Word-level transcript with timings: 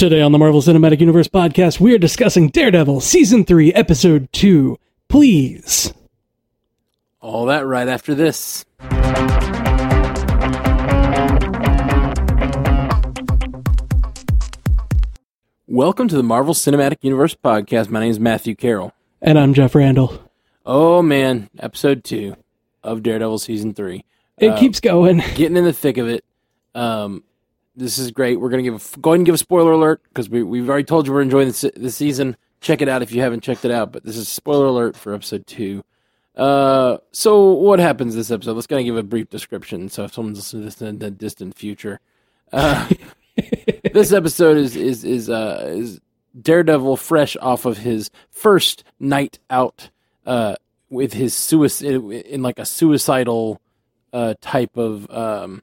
Today 0.00 0.22
on 0.22 0.32
the 0.32 0.38
Marvel 0.38 0.62
Cinematic 0.62 0.98
Universe 1.00 1.28
podcast, 1.28 1.78
we 1.78 1.92
are 1.94 1.98
discussing 1.98 2.48
Daredevil 2.48 3.02
Season 3.02 3.44
3, 3.44 3.74
Episode 3.74 4.32
2. 4.32 4.78
Please. 5.10 5.92
All 7.20 7.44
that 7.44 7.66
right 7.66 7.86
after 7.86 8.14
this. 8.14 8.64
Welcome 15.66 16.08
to 16.08 16.16
the 16.16 16.22
Marvel 16.22 16.54
Cinematic 16.54 16.98
Universe 17.02 17.34
podcast. 17.34 17.90
My 17.90 18.00
name 18.00 18.10
is 18.10 18.18
Matthew 18.18 18.54
Carroll. 18.56 18.92
And 19.22 19.38
I'm 19.38 19.54
Jeff 19.54 19.74
Randall. 19.74 20.20
Oh 20.66 21.02
man, 21.02 21.48
episode 21.58 22.04
two 22.04 22.36
of 22.82 23.02
Daredevil 23.02 23.38
season 23.38 23.72
three. 23.74 24.04
It 24.38 24.48
Uh, 24.50 24.58
keeps 24.58 24.80
going. 24.80 25.18
getting 25.34 25.56
in 25.56 25.64
the 25.64 25.72
thick 25.72 25.96
of 25.98 26.08
it. 26.08 26.24
Um, 26.74 27.22
this 27.76 27.98
is 27.98 28.10
great. 28.10 28.40
We're 28.40 28.50
gonna 28.50 28.62
give 28.62 28.96
go 29.00 29.10
ahead 29.10 29.20
and 29.20 29.26
give 29.26 29.34
a 29.34 29.38
spoiler 29.38 29.72
alert 29.72 30.02
because 30.08 30.28
we 30.28 30.42
we've 30.42 30.68
already 30.68 30.84
told 30.84 31.06
you 31.06 31.12
we're 31.12 31.22
enjoying 31.22 31.48
this 31.48 31.64
the 31.76 31.90
season. 31.90 32.36
Check 32.60 32.82
it 32.82 32.88
out 32.88 33.02
if 33.02 33.12
you 33.12 33.22
haven't 33.22 33.42
checked 33.42 33.64
it 33.64 33.70
out. 33.70 33.92
But 33.92 34.04
this 34.04 34.16
is 34.16 34.28
spoiler 34.28 34.66
alert 34.66 34.96
for 34.96 35.14
episode 35.14 35.46
two. 35.46 35.84
Uh, 36.36 36.98
so 37.12 37.52
what 37.52 37.78
happens 37.78 38.14
this 38.14 38.30
episode? 38.30 38.54
Let's 38.54 38.66
kind 38.66 38.80
of 38.80 38.84
give 38.84 38.96
a 38.96 39.02
brief 39.02 39.30
description. 39.30 39.88
So 39.88 40.04
if 40.04 40.14
someone's 40.14 40.38
listening 40.38 40.62
to 40.62 40.64
this 40.66 40.82
in 40.82 40.98
the 40.98 41.10
distant 41.10 41.56
future, 41.56 42.00
uh, 42.52 42.88
this 43.92 44.12
episode 44.12 44.56
is 44.56 44.76
is 44.76 45.04
is 45.04 45.30
uh 45.30 45.66
is 45.68 46.00
Daredevil 46.40 46.96
fresh 46.96 47.36
off 47.40 47.64
of 47.64 47.78
his 47.78 48.10
first 48.30 48.84
night 48.98 49.38
out 49.48 49.90
uh 50.26 50.56
with 50.88 51.12
his 51.12 51.34
suicide 51.34 51.94
in 51.94 52.42
like 52.42 52.58
a 52.58 52.64
suicidal 52.64 53.60
uh 54.12 54.34
type 54.40 54.76
of 54.76 55.10
um 55.10 55.62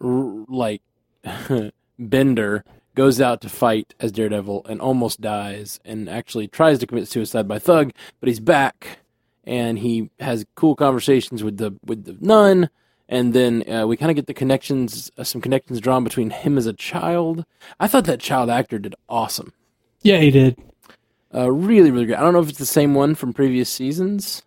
like 0.00 0.82
bender 1.98 2.64
goes 2.94 3.20
out 3.20 3.40
to 3.42 3.48
fight 3.48 3.94
as 4.00 4.12
Daredevil 4.12 4.66
and 4.68 4.80
almost 4.80 5.20
dies 5.20 5.80
and 5.84 6.08
actually 6.08 6.48
tries 6.48 6.78
to 6.78 6.86
commit 6.86 7.08
suicide 7.08 7.46
by 7.46 7.58
thug 7.58 7.92
but 8.18 8.28
he's 8.28 8.40
back 8.40 8.98
and 9.44 9.78
he 9.78 10.10
has 10.20 10.44
cool 10.54 10.74
conversations 10.74 11.42
with 11.44 11.56
the 11.58 11.72
with 11.84 12.04
the 12.04 12.16
nun 12.20 12.68
and 13.08 13.32
then 13.32 13.68
uh, 13.70 13.86
we 13.86 13.96
kind 13.96 14.10
of 14.10 14.16
get 14.16 14.26
the 14.26 14.34
connections 14.34 15.10
uh, 15.18 15.24
some 15.24 15.40
connections 15.40 15.80
drawn 15.80 16.04
between 16.04 16.30
him 16.30 16.58
as 16.58 16.66
a 16.66 16.72
child 16.72 17.44
i 17.78 17.86
thought 17.86 18.04
that 18.04 18.20
child 18.20 18.50
actor 18.50 18.78
did 18.78 18.94
awesome 19.08 19.52
Yeah, 20.02 20.18
he 20.18 20.30
did. 20.30 20.56
uh, 21.34 21.50
really 21.50 21.90
really 21.90 22.06
great 22.06 22.18
i 22.18 22.22
don't 22.22 22.32
know 22.32 22.40
if 22.40 22.48
it's 22.48 22.58
the 22.58 22.66
same 22.66 22.94
one 22.94 23.14
from 23.14 23.32
previous 23.32 23.68
seasons 23.70 24.42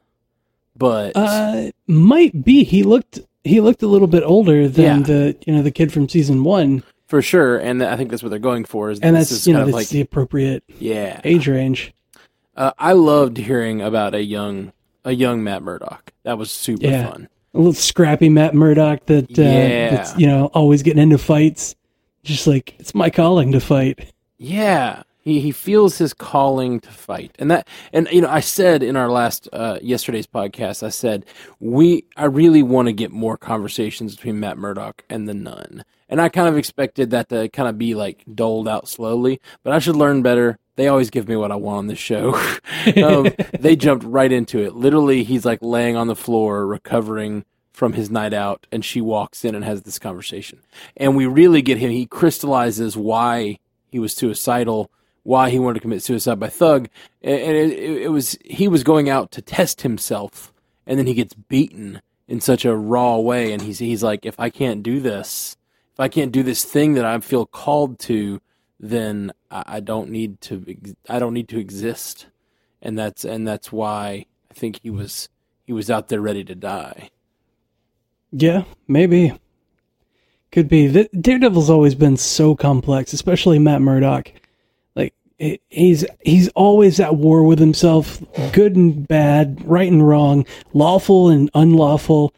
but 0.75 1.11
Uh, 1.15 1.69
might 1.87 2.43
be. 2.43 2.63
He 2.63 2.81
looked 2.81 3.19
he 3.43 3.59
looked 3.61 3.83
a 3.83 3.87
little 3.87 4.07
bit 4.07 4.23
older 4.23 4.67
than 4.67 4.99
Yeah. 5.01 5.05
the 5.05 5.37
you 5.45 5.53
know 5.55 5.61
the 5.61 5.71
kid 5.71 5.91
from 5.91 6.07
season 6.09 6.43
one, 6.43 6.83
for 7.07 7.21
sure 7.21 7.57
and 7.57 7.83
i 7.83 7.95
think 7.97 8.09
that's 8.09 8.23
what 8.23 8.29
they're 8.29 8.39
going 8.39 8.65
for 8.65 8.89
is 8.89 8.99
and 8.99 9.15
this 9.15 9.29
that's 9.29 9.41
is 9.41 9.47
you 9.47 9.53
know 9.53 9.59
kind 9.59 9.69
of 9.69 9.75
that's 9.75 9.85
like 9.87 9.89
the 9.89 10.01
appropriate 10.01 10.63
yeah 10.79 11.19
age 11.23 11.47
range. 11.47 11.93
uh, 12.57 12.71
i 12.79 12.93
loved 12.93 13.37
hearing 13.37 13.81
about 13.81 14.15
a 14.15 14.23
young 14.23 14.71
a 15.05 15.11
young 15.11 15.43
matt 15.43 15.61
murdock 15.61 16.11
that 16.23 16.37
was 16.37 16.49
super 16.51 16.85
Yeah. 16.85 17.09
fun 17.11 17.27
A 17.53 17.57
little 17.57 17.73
scrappy 17.73 18.29
Matt 18.29 18.55
Murdock 18.55 19.05
that 19.07 19.29
uh, 19.37 19.41
Yeah. 19.43 19.89
that's 19.91 20.17
you 20.17 20.25
know 20.25 20.45
always 20.55 20.81
getting 20.81 21.03
into 21.03 21.17
fights. 21.19 21.75
Just 22.23 22.47
like 22.47 22.73
it's 22.79 22.95
my 22.95 23.09
calling 23.11 23.51
to 23.51 23.59
fight. 23.59 24.11
Yeah, 24.39 25.03
he 25.23 25.39
he 25.39 25.51
feels 25.51 25.97
his 25.97 26.13
calling 26.13 26.81
to 26.81 26.91
fight, 26.91 27.33
and 27.39 27.49
that 27.49 27.67
and 27.93 28.09
you 28.11 28.21
know 28.21 28.29
I 28.29 28.41
said 28.41 28.83
in 28.83 28.97
our 28.97 29.09
last 29.09 29.47
uh, 29.53 29.79
yesterday's 29.81 30.27
podcast, 30.27 30.83
I 30.83 30.89
said 30.89 31.25
we 31.59 32.05
I 32.17 32.25
really 32.25 32.61
want 32.61 32.89
to 32.89 32.93
get 32.93 33.11
more 33.11 33.37
conversations 33.37 34.15
between 34.15 34.39
Matt 34.39 34.57
Murdock 34.57 35.05
and 35.09 35.27
the 35.27 35.33
Nun, 35.33 35.85
and 36.09 36.19
I 36.19 36.27
kind 36.27 36.49
of 36.49 36.57
expected 36.57 37.11
that 37.11 37.29
to 37.29 37.47
kind 37.49 37.69
of 37.69 37.77
be 37.77 37.95
like 37.95 38.23
doled 38.35 38.67
out 38.67 38.89
slowly, 38.89 39.39
but 39.63 39.71
I 39.71 39.79
should 39.79 39.95
learn 39.95 40.21
better. 40.21 40.59
They 40.75 40.87
always 40.87 41.09
give 41.09 41.29
me 41.29 41.37
what 41.37 41.51
I 41.51 41.55
want 41.55 41.77
on 41.77 41.87
this 41.87 41.99
show. 41.99 42.33
um, 43.03 43.29
they 43.57 43.75
jumped 43.75 44.03
right 44.03 44.31
into 44.31 44.59
it. 44.59 44.75
Literally, 44.75 45.23
he's 45.23 45.45
like 45.45 45.59
laying 45.61 45.95
on 45.95 46.07
the 46.07 46.15
floor 46.15 46.67
recovering 46.67 47.45
from 47.71 47.93
his 47.93 48.09
night 48.09 48.33
out, 48.33 48.67
and 48.71 48.83
she 48.83 48.99
walks 48.99 49.45
in 49.45 49.55
and 49.55 49.63
has 49.63 49.83
this 49.83 49.99
conversation. 49.99 50.59
And 50.97 51.15
we 51.15 51.25
really 51.25 51.61
get 51.61 51.77
him. 51.77 51.91
He 51.91 52.05
crystallizes 52.05 52.97
why 52.97 53.59
he 53.89 53.99
was 53.99 54.13
suicidal, 54.13 54.91
why 55.23 55.49
he 55.49 55.59
wanted 55.59 55.75
to 55.75 55.79
commit 55.79 56.03
suicide 56.03 56.39
by 56.39 56.49
thug, 56.49 56.89
and 57.21 57.39
it, 57.39 58.03
it, 58.03 58.11
was 58.11 58.37
he 58.43 58.67
was 58.67 58.83
going 58.83 59.09
out 59.09 59.31
to 59.31 59.41
test 59.41 59.81
himself, 59.81 60.53
and 60.85 60.99
then 60.99 61.07
he 61.07 61.13
gets 61.13 61.33
beaten 61.33 62.01
in 62.27 62.41
such 62.41 62.65
a 62.65 62.75
raw 62.75 63.17
way, 63.17 63.51
and 63.51 63.61
he's 63.61 63.79
he's 63.79 64.03
like, 64.03 64.25
if 64.25 64.39
I 64.39 64.49
can't 64.49 64.83
do 64.83 64.99
this, 64.99 65.57
if 65.93 65.99
I 65.99 66.09
can't 66.09 66.31
do 66.31 66.43
this 66.43 66.65
thing 66.65 66.93
that 66.93 67.05
I 67.05 67.19
feel 67.19 67.45
called 67.45 67.99
to, 67.99 68.41
then 68.79 69.31
I, 69.49 69.79
don't 69.79 70.09
need 70.09 70.41
to 70.41 70.65
I 71.07 71.19
don't 71.19 71.33
need 71.33 71.47
to 71.49 71.59
exist, 71.59 72.27
and 72.81 72.97
that's 72.97 73.23
and 73.23 73.47
that's 73.47 73.71
why 73.71 74.25
I 74.51 74.53
think 74.53 74.79
he 74.83 74.89
was 74.89 75.29
he 75.65 75.71
was 75.71 75.89
out 75.89 76.09
there 76.09 76.21
ready 76.21 76.43
to 76.43 76.55
die. 76.55 77.09
Yeah, 78.31 78.63
maybe. 78.87 79.39
Could 80.51 80.67
be. 80.67 81.07
Daredevil's 81.19 81.69
always 81.69 81.95
been 81.95 82.17
so 82.17 82.55
complex, 82.55 83.13
especially 83.13 83.57
Matt 83.57 83.81
Murdock. 83.81 84.31
He's 85.69 86.05
he's 86.21 86.47
always 86.49 86.99
at 86.99 87.15
war 87.15 87.43
with 87.43 87.59
himself, 87.59 88.21
good 88.53 88.75
and 88.75 89.05
bad, 89.07 89.61
right 89.65 89.91
and 89.91 90.07
wrong, 90.07 90.45
lawful 90.73 91.29
and 91.29 91.49
unlawful. 91.53 92.33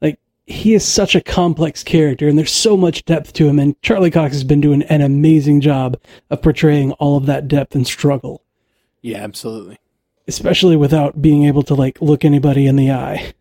Like 0.00 0.18
he 0.46 0.74
is 0.74 0.84
such 0.84 1.14
a 1.14 1.20
complex 1.20 1.84
character, 1.84 2.26
and 2.26 2.36
there's 2.38 2.50
so 2.50 2.76
much 2.76 3.04
depth 3.04 3.32
to 3.34 3.48
him. 3.48 3.58
And 3.58 3.80
Charlie 3.82 4.10
Cox 4.10 4.32
has 4.32 4.44
been 4.44 4.60
doing 4.60 4.82
an 4.84 5.02
amazing 5.02 5.60
job 5.60 5.98
of 6.30 6.42
portraying 6.42 6.92
all 6.92 7.16
of 7.16 7.26
that 7.26 7.46
depth 7.48 7.74
and 7.76 7.86
struggle, 7.86 8.42
Yeah, 9.02 9.18
absolutely. 9.18 9.78
especially 10.26 10.76
without 10.76 11.20
being 11.22 11.44
able 11.44 11.62
to 11.64 11.74
like 11.74 12.00
look 12.00 12.24
anybody 12.24 12.66
in 12.66 12.76
the 12.76 12.90
eye. 12.90 13.34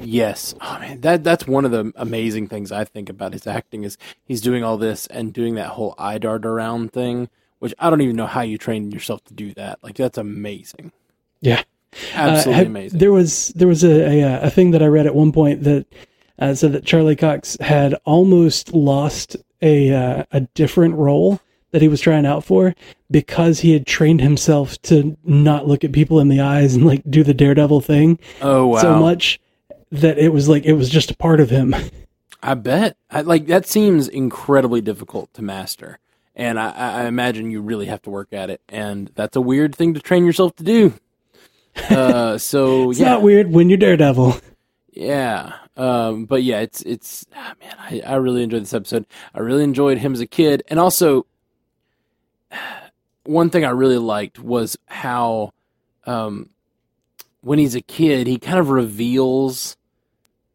Yes. 0.00 0.54
Oh 0.60 0.78
man, 0.80 1.00
that 1.02 1.22
that's 1.24 1.46
one 1.46 1.64
of 1.64 1.70
the 1.70 1.92
amazing 1.96 2.48
things 2.48 2.72
I 2.72 2.84
think 2.84 3.08
about 3.08 3.32
his 3.32 3.46
acting 3.46 3.84
is 3.84 3.96
he's 4.24 4.40
doing 4.40 4.64
all 4.64 4.76
this 4.76 5.06
and 5.06 5.32
doing 5.32 5.54
that 5.54 5.68
whole 5.68 5.94
eye 5.98 6.18
dart 6.18 6.44
around 6.44 6.92
thing, 6.92 7.28
which 7.58 7.74
I 7.78 7.90
don't 7.90 8.00
even 8.00 8.16
know 8.16 8.26
how 8.26 8.42
you 8.42 8.58
train 8.58 8.90
yourself 8.90 9.24
to 9.24 9.34
do 9.34 9.54
that. 9.54 9.78
Like 9.82 9.96
that's 9.96 10.18
amazing. 10.18 10.92
Yeah. 11.40 11.62
Absolutely 12.12 12.64
Uh, 12.64 12.66
amazing. 12.66 12.98
There 12.98 13.12
was 13.12 13.48
there 13.56 13.68
was 13.68 13.84
a, 13.84 14.22
a 14.22 14.42
a 14.46 14.50
thing 14.50 14.72
that 14.72 14.82
I 14.82 14.86
read 14.86 15.06
at 15.06 15.14
one 15.14 15.32
point 15.32 15.62
that 15.64 15.86
uh, 16.38 16.54
said 16.54 16.72
that 16.72 16.84
Charlie 16.84 17.16
Cox 17.16 17.56
had 17.60 17.94
almost 18.04 18.74
lost 18.74 19.36
a 19.62 19.92
uh, 19.92 20.24
a 20.32 20.40
different 20.40 20.94
role 20.96 21.40
that 21.70 21.82
he 21.82 21.88
was 21.88 22.00
trying 22.00 22.26
out 22.26 22.44
for 22.44 22.74
because 23.10 23.60
he 23.60 23.72
had 23.72 23.86
trained 23.86 24.20
himself 24.20 24.80
to 24.82 25.16
not 25.24 25.66
look 25.66 25.84
at 25.84 25.92
people 25.92 26.20
in 26.20 26.28
the 26.28 26.40
eyes 26.40 26.74
and 26.74 26.86
like 26.86 27.02
do 27.08 27.22
the 27.22 27.34
daredevil 27.34 27.80
thing 27.80 28.18
oh 28.40 28.66
wow. 28.68 28.80
so 28.80 28.98
much 28.98 29.40
that 29.90 30.18
it 30.18 30.32
was 30.32 30.48
like 30.48 30.64
it 30.64 30.74
was 30.74 30.88
just 30.88 31.10
a 31.10 31.16
part 31.16 31.40
of 31.40 31.50
him. 31.50 31.74
I 32.42 32.54
bet. 32.54 32.96
I, 33.10 33.22
like 33.22 33.46
that 33.46 33.66
seems 33.66 34.08
incredibly 34.08 34.80
difficult 34.80 35.32
to 35.34 35.42
master. 35.42 35.98
And 36.36 36.60
I, 36.60 36.70
I 36.70 37.06
imagine 37.06 37.50
you 37.50 37.62
really 37.62 37.86
have 37.86 38.02
to 38.02 38.10
work 38.10 38.32
at 38.32 38.50
it, 38.50 38.60
and 38.68 39.10
that's 39.14 39.36
a 39.36 39.40
weird 39.40 39.74
thing 39.74 39.94
to 39.94 40.00
train 40.00 40.24
yourself 40.26 40.54
to 40.56 40.64
do. 40.64 40.94
Uh, 41.90 42.38
so 42.38 42.90
It's 42.90 42.98
yeah, 42.98 43.10
not 43.10 43.22
weird 43.22 43.52
when 43.52 43.68
you're 43.68 43.76
daredevil. 43.76 44.40
Yeah. 44.92 45.52
Um, 45.76 46.24
but 46.24 46.42
yeah, 46.42 46.60
it's 46.60 46.80
it's 46.82 47.26
ah, 47.34 47.52
man, 47.60 47.74
I, 47.78 48.00
I 48.00 48.14
really 48.14 48.42
enjoyed 48.42 48.62
this 48.62 48.72
episode. 48.72 49.06
I 49.34 49.40
really 49.40 49.62
enjoyed 49.62 49.98
him 49.98 50.14
as 50.14 50.20
a 50.20 50.26
kid, 50.26 50.62
and 50.68 50.80
also 50.80 51.26
one 53.24 53.50
thing 53.50 53.66
I 53.66 53.70
really 53.70 53.98
liked 53.98 54.38
was 54.38 54.78
how 54.86 55.52
um, 56.06 56.48
when 57.42 57.58
he's 57.58 57.74
a 57.74 57.82
kid, 57.82 58.26
he 58.26 58.38
kind 58.38 58.58
of 58.58 58.70
reveals 58.70 59.76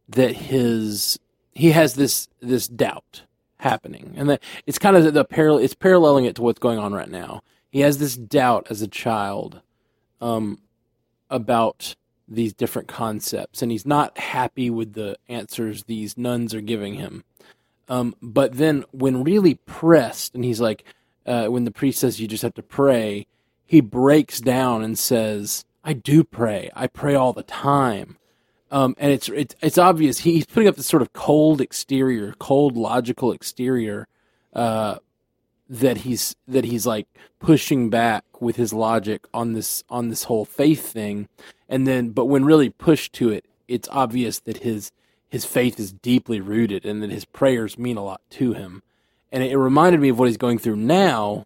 that 0.10 0.36
his 0.36 1.20
he 1.54 1.72
has 1.72 1.94
this 1.94 2.28
this 2.42 2.68
doubt 2.68 3.24
happening, 3.62 4.14
and 4.18 4.30
that 4.30 4.44
it's 4.66 4.80
kind 4.80 4.98
of 4.98 5.14
the 5.14 5.24
parallel. 5.24 5.64
It's 5.64 5.76
paralleling 5.76 6.26
it 6.26 6.36
to 6.36 6.42
what's 6.42 6.60
going 6.60 6.80
on 6.80 6.94
right 6.94 7.10
now. 7.10 7.42
He 7.70 7.82
has 7.82 8.00
this 8.00 8.16
doubt 8.18 8.68
as 8.70 8.82
a 8.82 8.88
child 8.88 9.62
um, 10.20 10.60
about 11.30 11.96
these 12.28 12.54
different 12.54 12.88
concepts, 12.88 13.62
and 13.62 13.72
he's 13.72 13.86
not 13.86 14.18
happy 14.18 14.70
with 14.70 14.94
the 14.94 15.18
answers 15.30 15.84
these 15.84 16.18
nuns 16.18 16.54
are 16.54 16.62
giving 16.62 16.96
him. 16.96 17.24
Um, 17.88 18.16
but 18.22 18.54
then, 18.54 18.84
when 18.92 19.24
really 19.24 19.56
pressed, 19.56 20.34
and 20.34 20.44
he's 20.44 20.62
like, 20.62 20.84
uh, 21.26 21.48
when 21.48 21.66
the 21.66 21.72
priest 21.72 22.00
says 22.00 22.20
you 22.20 22.28
just 22.28 22.44
have 22.44 22.56
to 22.56 22.64
pray, 22.64 23.28
he 23.66 23.80
breaks 23.80 24.42
down 24.42 24.84
and 24.84 24.98
says, 24.98 25.66
"I 25.84 25.94
do 25.94 26.24
pray. 26.24 26.72
I 26.76 26.88
pray 26.88 27.14
all 27.14 27.34
the 27.34 27.44
time." 27.44 28.18
Um, 28.72 28.96
and 28.98 29.12
it's 29.12 29.28
it's 29.28 29.54
it's 29.62 29.78
obvious 29.78 30.20
he's 30.20 30.46
putting 30.46 30.70
up 30.70 30.78
this 30.78 30.88
sort 30.88 31.02
of 31.02 31.12
cold 31.12 31.60
exterior, 31.60 32.34
cold 32.40 32.78
logical 32.78 33.34
exterior, 33.34 34.08
uh, 34.54 34.96
that 35.70 35.98
he's 35.98 36.38
that 36.48 36.64
he's 36.64 36.86
like 36.86 37.08
pushing 37.40 37.90
back 37.90 38.24
with 38.40 38.56
his 38.56 38.72
logic 38.72 39.28
on 39.34 39.54
this 39.54 39.84
on 39.90 40.08
this 40.08 40.24
whole 40.24 40.46
faith 40.46 40.90
thing, 40.90 41.28
and 41.68 41.86
then 41.86 42.12
but 42.12 42.26
when 42.26 42.46
really 42.46 42.70
pushed 42.70 43.12
to 43.14 43.30
it, 43.30 43.46
it's 43.68 43.90
obvious 43.92 44.40
that 44.40 44.58
his 44.58 44.94
his 45.28 45.44
faith 45.44 45.78
is 45.78 45.92
deeply 45.92 46.40
rooted 46.40 46.86
and 46.86 47.04
that 47.04 47.12
his 47.12 47.26
prayers 47.26 47.78
mean 47.78 47.98
a 47.98 48.04
lot 48.04 48.22
to 48.30 48.54
him, 48.54 48.84
and 49.34 49.44
it, 49.44 49.52
it 49.52 49.58
reminded 49.58 50.00
me 50.00 50.08
of 50.08 50.18
what 50.18 50.30
he's 50.30 50.38
going 50.38 50.60
through 50.60 50.78
now, 50.78 51.46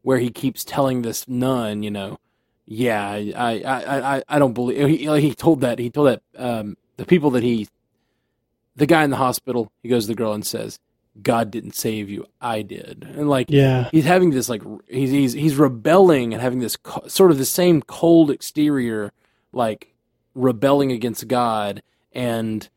where 0.00 0.18
he 0.18 0.30
keeps 0.30 0.64
telling 0.64 1.02
this 1.02 1.28
nun, 1.28 1.82
you 1.82 1.90
know, 1.90 2.18
yeah, 2.66 3.08
I 3.08 3.32
I 3.36 3.52
I, 3.54 4.16
I, 4.16 4.24
don't 4.40 4.54
believe 4.54 4.88
he, 4.88 5.20
he 5.20 5.34
told 5.34 5.62
that 5.62 5.78
he 5.78 5.90
told 5.90 6.08
that 6.08 6.22
um, 6.36 6.76
the 6.98 7.06
people 7.06 7.30
that 7.32 7.44
he 7.44 7.68
the 8.76 8.86
guy 8.86 9.04
in 9.04 9.10
the 9.10 9.16
hospital 9.18 9.70
he 9.82 9.88
goes 9.88 10.04
to 10.04 10.08
the 10.08 10.14
girl 10.16 10.32
and 10.34 10.46
says 10.46 10.78
God 11.22 11.50
didn't 11.50 11.74
save 11.76 12.10
you 12.10 12.26
I 12.40 12.62
did 12.62 13.04
and 13.16 13.28
like 13.28 13.50
Yeah. 13.50 13.88
he's 13.92 14.04
having 14.04 14.30
this 14.30 14.48
like 14.48 14.62
he's 14.88 15.10
he's 15.10 15.32
he's 15.34 15.56
rebelling 15.56 16.32
and 16.34 16.42
having 16.42 16.60
this 16.60 16.76
co- 16.76 17.06
sort 17.08 17.30
of 17.30 17.38
the 17.38 17.44
same 17.46 17.82
cold 17.82 18.30
exterior 18.30 19.12
like 19.52 19.94
rebelling 20.34 20.92
against 20.92 21.28
God 21.28 21.82
and 22.12 22.68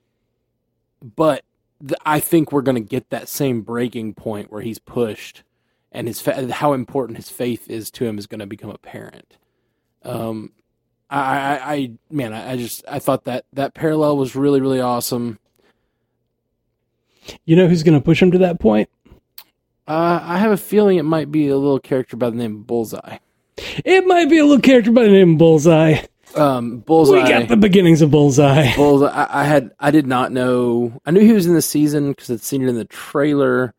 but 1.15 1.44
th- 1.81 2.00
I 2.06 2.19
think 2.21 2.51
we're 2.51 2.62
going 2.62 2.75
to 2.81 2.89
get 2.89 3.09
that 3.09 3.30
same 3.30 3.62
breaking 3.62 4.13
point 4.15 4.51
where 4.51 4.62
he's 4.62 4.80
pushed 4.80 5.44
and 5.91 6.07
his 6.07 6.21
fa- 6.21 6.51
how 6.53 6.74
important 6.74 7.18
his 7.18 7.30
faith 7.30 7.69
is 7.69 7.91
to 7.91 8.06
him 8.06 8.19
is 8.19 8.27
going 8.27 8.39
to 8.41 8.47
become 8.47 8.69
apparent 8.71 9.38
um 10.04 10.51
I, 11.10 11.19
I, 11.19 11.74
I 11.74 11.92
man 12.12 12.34
I, 12.34 12.51
I 12.54 12.57
just 12.57 12.84
I 12.88 13.00
thought 13.00 13.25
that 13.25 13.46
that 13.54 13.74
parallel 13.74 14.18
was 14.18 14.36
really 14.36 14.62
really 14.62 14.80
awesome 14.81 15.40
You 17.46 17.56
know 17.56 17.68
who's 17.68 17.84
going 17.84 18.00
to 18.00 18.04
push 18.04 18.22
him 18.22 18.31
to 18.31 18.38
that 18.40 18.60
point? 18.60 18.90
uh, 19.88 20.19
I 20.22 20.38
have 20.38 20.51
a 20.51 20.57
feeling 20.57 20.98
it 20.98 21.04
might 21.04 21.31
be 21.31 21.48
a 21.48 21.57
little 21.57 21.80
character 21.80 22.16
by 22.16 22.30
the 22.30 22.36
name 22.36 22.56
of 22.57 22.68
Bullseye 22.68 23.18
It 23.84 24.06
might 24.06 24.30
be 24.30 24.38
a 24.38 24.46
little 24.46 24.62
character 24.62 24.92
by 24.92 25.04
the 25.04 25.10
name 25.10 25.34
of 25.34 25.38
Bullseye. 25.40 26.01
um 26.36 26.80
Bullseye 26.80 27.24
We 27.24 27.30
got 27.30 27.48
the 27.50 27.57
beginnings 27.57 28.01
of 28.04 28.12
Bullseye. 28.12 28.75
Bullseye. 28.75 29.07
I, 29.10 29.42
I 29.42 29.44
had 29.46 29.72
I 29.80 29.90
did 29.92 30.06
not 30.06 30.31
know. 30.31 31.01
I 31.06 31.12
knew 31.12 31.22
he 31.22 31.34
was 31.34 31.48
in 31.48 31.56
the 31.56 31.62
season 31.62 32.12
because 32.12 32.30
I'd 32.30 32.42
seen 32.42 32.62
it 32.62 32.69
in 32.69 32.75
the 32.75 32.86
trailer. 32.86 33.74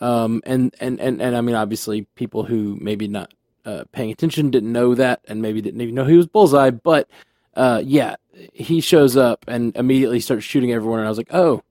Um, 0.00 0.42
and, 0.44 0.74
and, 0.80 0.98
and, 0.98 1.22
and 1.22 1.36
I 1.36 1.40
mean, 1.42 1.54
obviously, 1.54 2.02
people 2.16 2.42
who 2.42 2.76
maybe 2.80 3.06
not 3.06 3.32
uh, 3.64 3.84
paying 3.92 4.10
attention 4.10 4.50
didn't 4.50 4.72
know 4.72 4.94
that, 4.94 5.20
and 5.28 5.40
maybe 5.42 5.60
didn't 5.60 5.80
even 5.80 5.94
know 5.94 6.04
he 6.04 6.16
was 6.16 6.26
Bullseye. 6.26 6.70
But 6.70 7.08
uh, 7.54 7.82
yeah, 7.84 8.16
he 8.52 8.80
shows 8.80 9.16
up 9.16 9.44
and 9.48 9.76
immediately 9.76 10.20
starts 10.20 10.44
shooting 10.44 10.72
everyone, 10.72 10.98
and 10.98 11.06
I 11.06 11.10
was 11.10 11.18
like, 11.18 11.32
oh, 11.34 11.62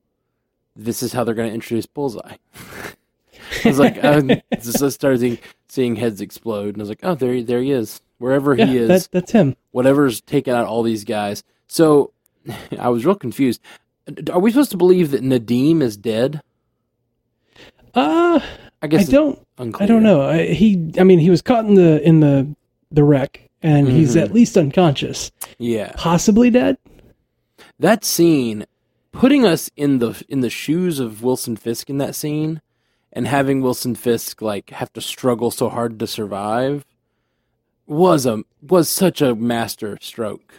this 0.75 1.03
is 1.03 1.13
how 1.13 1.23
they're 1.23 1.35
going 1.35 1.49
to 1.49 1.55
introduce 1.55 1.85
Bullseye. 1.85 2.35
I 3.65 3.67
was 3.67 3.79
like, 3.79 3.95
just 4.61 4.81
I 4.81 4.89
started 4.89 5.19
seeing, 5.19 5.37
seeing 5.67 5.95
heads 5.95 6.21
explode, 6.21 6.69
and 6.75 6.77
I 6.77 6.83
was 6.83 6.89
like, 6.89 6.99
oh, 7.03 7.15
there, 7.15 7.33
he- 7.33 7.43
there 7.43 7.61
he 7.61 7.71
is, 7.71 8.01
wherever 8.19 8.55
he 8.55 8.77
is 8.77 8.87
that, 8.87 9.09
that's 9.11 9.31
him. 9.31 9.55
whatever's 9.71 10.21
taking 10.21 10.53
out 10.53 10.65
all 10.67 10.83
these 10.83 11.03
guys. 11.03 11.43
So 11.67 12.13
I 12.79 12.89
was 12.89 13.05
real 13.05 13.15
confused. 13.15 13.61
Are 14.31 14.39
we 14.39 14.51
supposed 14.51 14.71
to 14.71 14.77
believe 14.77 15.11
that 15.11 15.21
Nadeem 15.23 15.81
is 15.81 15.97
dead? 15.97 16.41
Uh, 17.93 18.39
I 18.81 18.85
I 18.85 18.87
guess 18.87 19.01
it's 19.03 19.11
don't. 19.11 19.39
unclear. 19.57 19.83
I 19.83 19.87
don't 19.87 20.03
know. 20.03 20.21
I, 20.21 20.47
he. 20.47 20.91
I 20.97 21.03
mean, 21.03 21.19
he 21.19 21.29
was 21.29 21.41
caught 21.41 21.65
in 21.65 21.75
the 21.75 22.01
in 22.07 22.19
the 22.19 22.47
the 22.91 23.03
wreck, 23.03 23.49
and 23.61 23.87
he's 23.87 24.15
Mhm. 24.15 24.21
at 24.23 24.33
least 24.33 24.57
unconscious, 24.57 25.31
Yeah, 25.59 25.91
possibly 25.95 26.49
dead. 26.49 26.77
that 27.79 28.03
scene, 28.03 28.65
putting 29.11 29.45
us 29.45 29.69
in 29.77 29.99
the 29.99 30.21
in 30.29 30.41
the 30.41 30.49
shoes 30.49 30.99
of 30.99 31.23
Wilson 31.23 31.55
Fisk 31.55 31.89
in 31.89 31.97
that 31.99 32.15
scene, 32.15 32.61
and 33.13 33.27
having 33.27 33.61
Wilson 33.61 33.95
Fisk 33.95 34.41
like 34.41 34.71
have 34.71 34.91
to 34.93 35.01
struggle 35.01 35.51
so 35.51 35.69
hard 35.69 35.99
to 35.99 36.07
survive, 36.07 36.83
was 37.87 38.25
a 38.25 38.43
was 38.67 38.89
such 38.89 39.21
a 39.21 39.35
master 39.35 39.97
stroke 40.01 40.53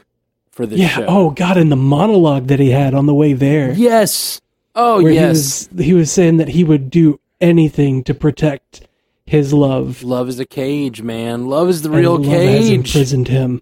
for 0.50 0.66
the 0.66 0.76
yeah. 0.78 0.88
show. 0.88 1.06
Oh 1.08 1.30
God, 1.30 1.56
and 1.56 1.72
the 1.72 1.76
monologue 1.76 2.46
that 2.48 2.60
he 2.60 2.70
had 2.70 2.94
on 2.94 3.06
the 3.06 3.14
way 3.14 3.32
there, 3.32 3.72
yes. 3.72 4.40
Oh 4.74 5.00
yes. 5.00 5.68
he 5.68 5.74
was 5.76 5.86
he 5.86 5.92
was 5.94 6.12
saying 6.12 6.36
that 6.38 6.48
he 6.48 6.64
would 6.64 6.88
do 6.90 7.18
anything 7.42 8.02
to 8.04 8.14
protect 8.14 8.86
his 9.26 9.52
love. 9.52 10.02
Love 10.02 10.28
is 10.28 10.38
a 10.40 10.46
cage, 10.46 11.02
man. 11.02 11.46
Love 11.48 11.68
is 11.68 11.82
the 11.82 11.90
and 11.90 11.98
real 11.98 12.16
love 12.16 12.24
has 12.26 12.70
imprisoned 12.70 13.28
him. 13.28 13.60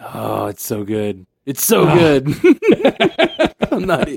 Oh, 0.00 0.46
it's 0.46 0.64
so 0.64 0.84
good. 0.84 1.26
It's 1.44 1.64
so 1.64 1.86
Ah. 1.88 1.94
good. 1.94 2.28
I'm 3.72 3.84
not. 3.86 4.08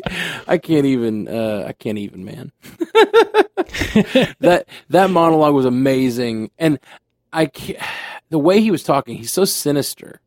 I 0.48 0.58
can't 0.58 0.86
even. 0.86 1.28
Uh, 1.28 1.66
I 1.68 1.74
can't 1.74 1.98
even, 1.98 2.24
man. 2.26 2.52
that 4.40 4.66
that 4.90 5.10
monologue 5.10 5.54
was 5.54 5.66
amazing, 5.66 6.52
and 6.60 6.80
I 7.34 7.50
the 8.30 8.40
way 8.40 8.62
he 8.62 8.72
was 8.72 8.84
talking. 8.84 9.16
He's 9.18 9.32
so 9.32 9.46
sinister 9.46 10.20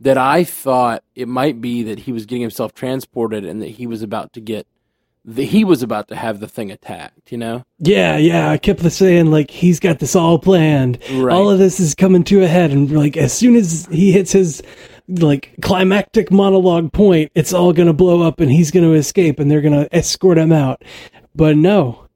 that 0.00 0.18
I 0.18 0.44
thought 0.44 1.04
it 1.14 1.28
might 1.28 1.60
be 1.60 1.82
that 1.84 2.00
he 2.00 2.12
was 2.12 2.26
getting 2.26 2.42
himself 2.42 2.74
transported 2.74 3.44
and 3.44 3.60
that 3.62 3.68
he 3.72 3.86
was 3.86 4.02
about 4.02 4.32
to 4.34 4.40
get. 4.40 4.66
That 5.24 5.44
he 5.44 5.64
was 5.64 5.82
about 5.82 6.08
to 6.08 6.16
have 6.16 6.40
the 6.40 6.48
thing 6.48 6.70
attacked. 6.70 7.30
You 7.30 7.38
know. 7.38 7.64
Yeah, 7.78 8.16
yeah. 8.16 8.50
I 8.50 8.58
kept 8.58 8.80
saying 8.90 9.30
like 9.30 9.50
he's 9.50 9.80
got 9.80 9.98
this 9.98 10.16
all 10.16 10.38
planned. 10.38 10.98
Right. 11.12 11.32
All 11.34 11.50
of 11.50 11.58
this 11.58 11.78
is 11.78 11.94
coming 11.94 12.24
to 12.24 12.42
a 12.42 12.48
head, 12.48 12.70
and 12.70 12.90
like 12.90 13.16
as 13.16 13.32
soon 13.32 13.56
as 13.56 13.86
he 13.90 14.12
hits 14.12 14.32
his 14.32 14.62
like 15.08 15.54
climactic 15.60 16.30
monologue 16.30 16.92
point, 16.92 17.32
it's 17.34 17.52
all 17.52 17.72
gonna 17.72 17.92
blow 17.92 18.22
up, 18.22 18.40
and 18.40 18.50
he's 18.50 18.70
gonna 18.70 18.92
escape, 18.92 19.38
and 19.38 19.50
they're 19.50 19.60
gonna 19.60 19.88
escort 19.92 20.38
him 20.38 20.52
out. 20.52 20.82
But 21.34 21.56
no, 21.56 22.06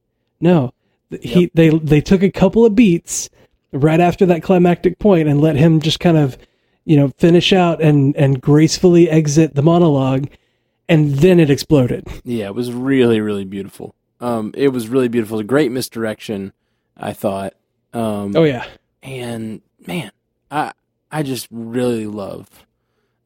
no. 0.41 0.73
He 1.21 1.51
they 1.55 1.71
they 1.71 2.01
took 2.01 2.23
a 2.23 2.31
couple 2.31 2.65
of 2.65 2.75
beats 2.75 3.29
right 3.73 4.01
after 4.01 4.25
that 4.27 4.43
climactic 4.43 4.99
point 4.99 5.29
and 5.29 5.41
let 5.41 5.57
him 5.57 5.81
just 5.81 6.01
kind 6.01 6.17
of 6.17 6.39
you 6.85 6.97
know 6.97 7.09
finish 7.19 7.53
out 7.53 7.83
and 7.83 8.17
and 8.17 8.41
gracefully 8.41 9.11
exit 9.11 9.55
the 9.55 9.63
monologue, 9.63 10.29
and 10.89 11.15
then 11.17 11.41
it 11.41 11.51
exploded. 11.51 12.07
Yeah, 12.25 12.47
it 12.47 12.55
was 12.55 12.73
really, 12.73 13.21
really 13.21 13.45
beautiful. 13.45 13.95
Um, 14.21 14.53
it 14.57 14.69
was 14.69 14.89
really 14.89 15.09
beautiful. 15.09 15.39
A 15.39 15.45
great 15.45 15.71
misdirection, 15.73 16.53
I 16.97 17.13
thought. 17.13 17.55
Um, 17.93 18.35
Oh 18.37 18.45
yeah. 18.45 18.65
and 19.03 19.61
man, 19.87 20.11
I 20.51 20.73
I 21.11 21.23
just 21.23 21.47
really 21.51 22.07
love 22.07 22.49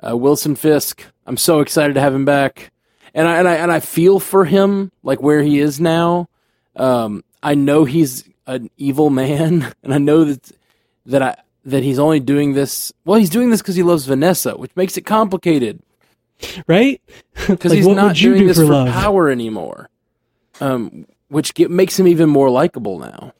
uh, 0.07 0.17
Wilson 0.17 0.57
Fisk. 0.57 1.05
I'm 1.27 1.37
so 1.37 1.61
excited 1.61 1.95
to 1.95 2.01
have 2.01 2.15
him 2.15 2.25
back, 2.25 2.71
and 3.15 3.27
I 3.29 3.39
and 3.39 3.49
I 3.49 3.55
and 3.57 3.71
I 3.73 3.81
feel 3.81 4.19
for 4.21 4.45
him, 4.45 4.93
like 5.03 5.23
where 5.23 5.43
he 5.43 5.59
is 5.59 5.81
now. 5.81 6.29
Um, 6.77 7.25
I 7.43 7.55
know 7.55 7.85
he's 7.85 8.25
an 8.47 8.71
evil 8.77 9.11
man, 9.11 9.73
and 9.83 9.95
I 9.95 9.99
know 9.99 10.25
that 10.25 10.51
that 11.07 11.23
I 11.23 11.37
that 11.65 11.83
he's 11.83 11.99
only 11.99 12.21
doing 12.21 12.55
this. 12.55 12.93
Well, 13.05 13.19
he's 13.19 13.31
doing 13.31 13.51
this 13.51 13.61
because 13.63 13.77
he 13.77 13.83
loves 13.83 14.05
Vanessa, 14.07 14.57
which 14.57 14.75
makes 14.77 14.97
it 14.97 15.03
complicated 15.03 15.81
Right? 16.67 17.01
because 17.49 17.71
Like, 17.71 17.77
he's 17.79 17.87
not 17.89 18.17
doing 18.17 18.39
do 18.41 18.47
this 18.47 18.59
for 18.59 18.65
love? 18.65 18.89
power 18.89 19.29
anymore. 19.31 19.89
Um, 20.61 21.07
which 21.29 21.55
get, 21.55 21.71
makes 21.71 21.99
him 21.99 22.09
even 22.09 22.29
more 22.29 22.51
likable 22.51 22.99
now. 22.99 23.33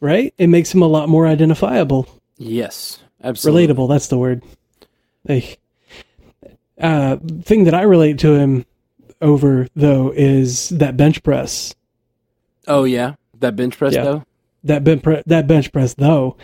right? 0.00 0.32
It 0.38 0.48
makes 0.48 0.72
him 0.74 0.82
a 0.82 0.86
lot 0.86 1.08
more 1.08 1.26
identifiable, 1.26 2.06
Yes, 2.36 3.00
absolutely. 3.22 3.66
relatable. 3.74 3.88
That's 3.88 4.08
the 4.08 4.18
word. 4.18 4.42
Like, 5.26 5.58
uh, 6.80 7.16
thing 7.42 7.64
that 7.64 7.74
I 7.74 7.82
relate 7.82 8.18
to 8.20 8.34
him 8.34 8.64
over 9.20 9.66
though 9.74 10.12
is 10.14 10.68
that 10.70 10.96
bench 10.96 11.22
press. 11.22 11.74
Oh 12.66 12.84
yeah, 12.84 13.14
that 13.40 13.56
bench 13.56 13.76
press 13.76 13.94
Yeah. 13.94 14.04
though. 14.04 14.24
That 14.64 14.84
bench 14.84 15.02
pre- 15.02 15.22
that 15.26 15.46
bench 15.48 15.72
press 15.72 15.94
though, 15.94 16.36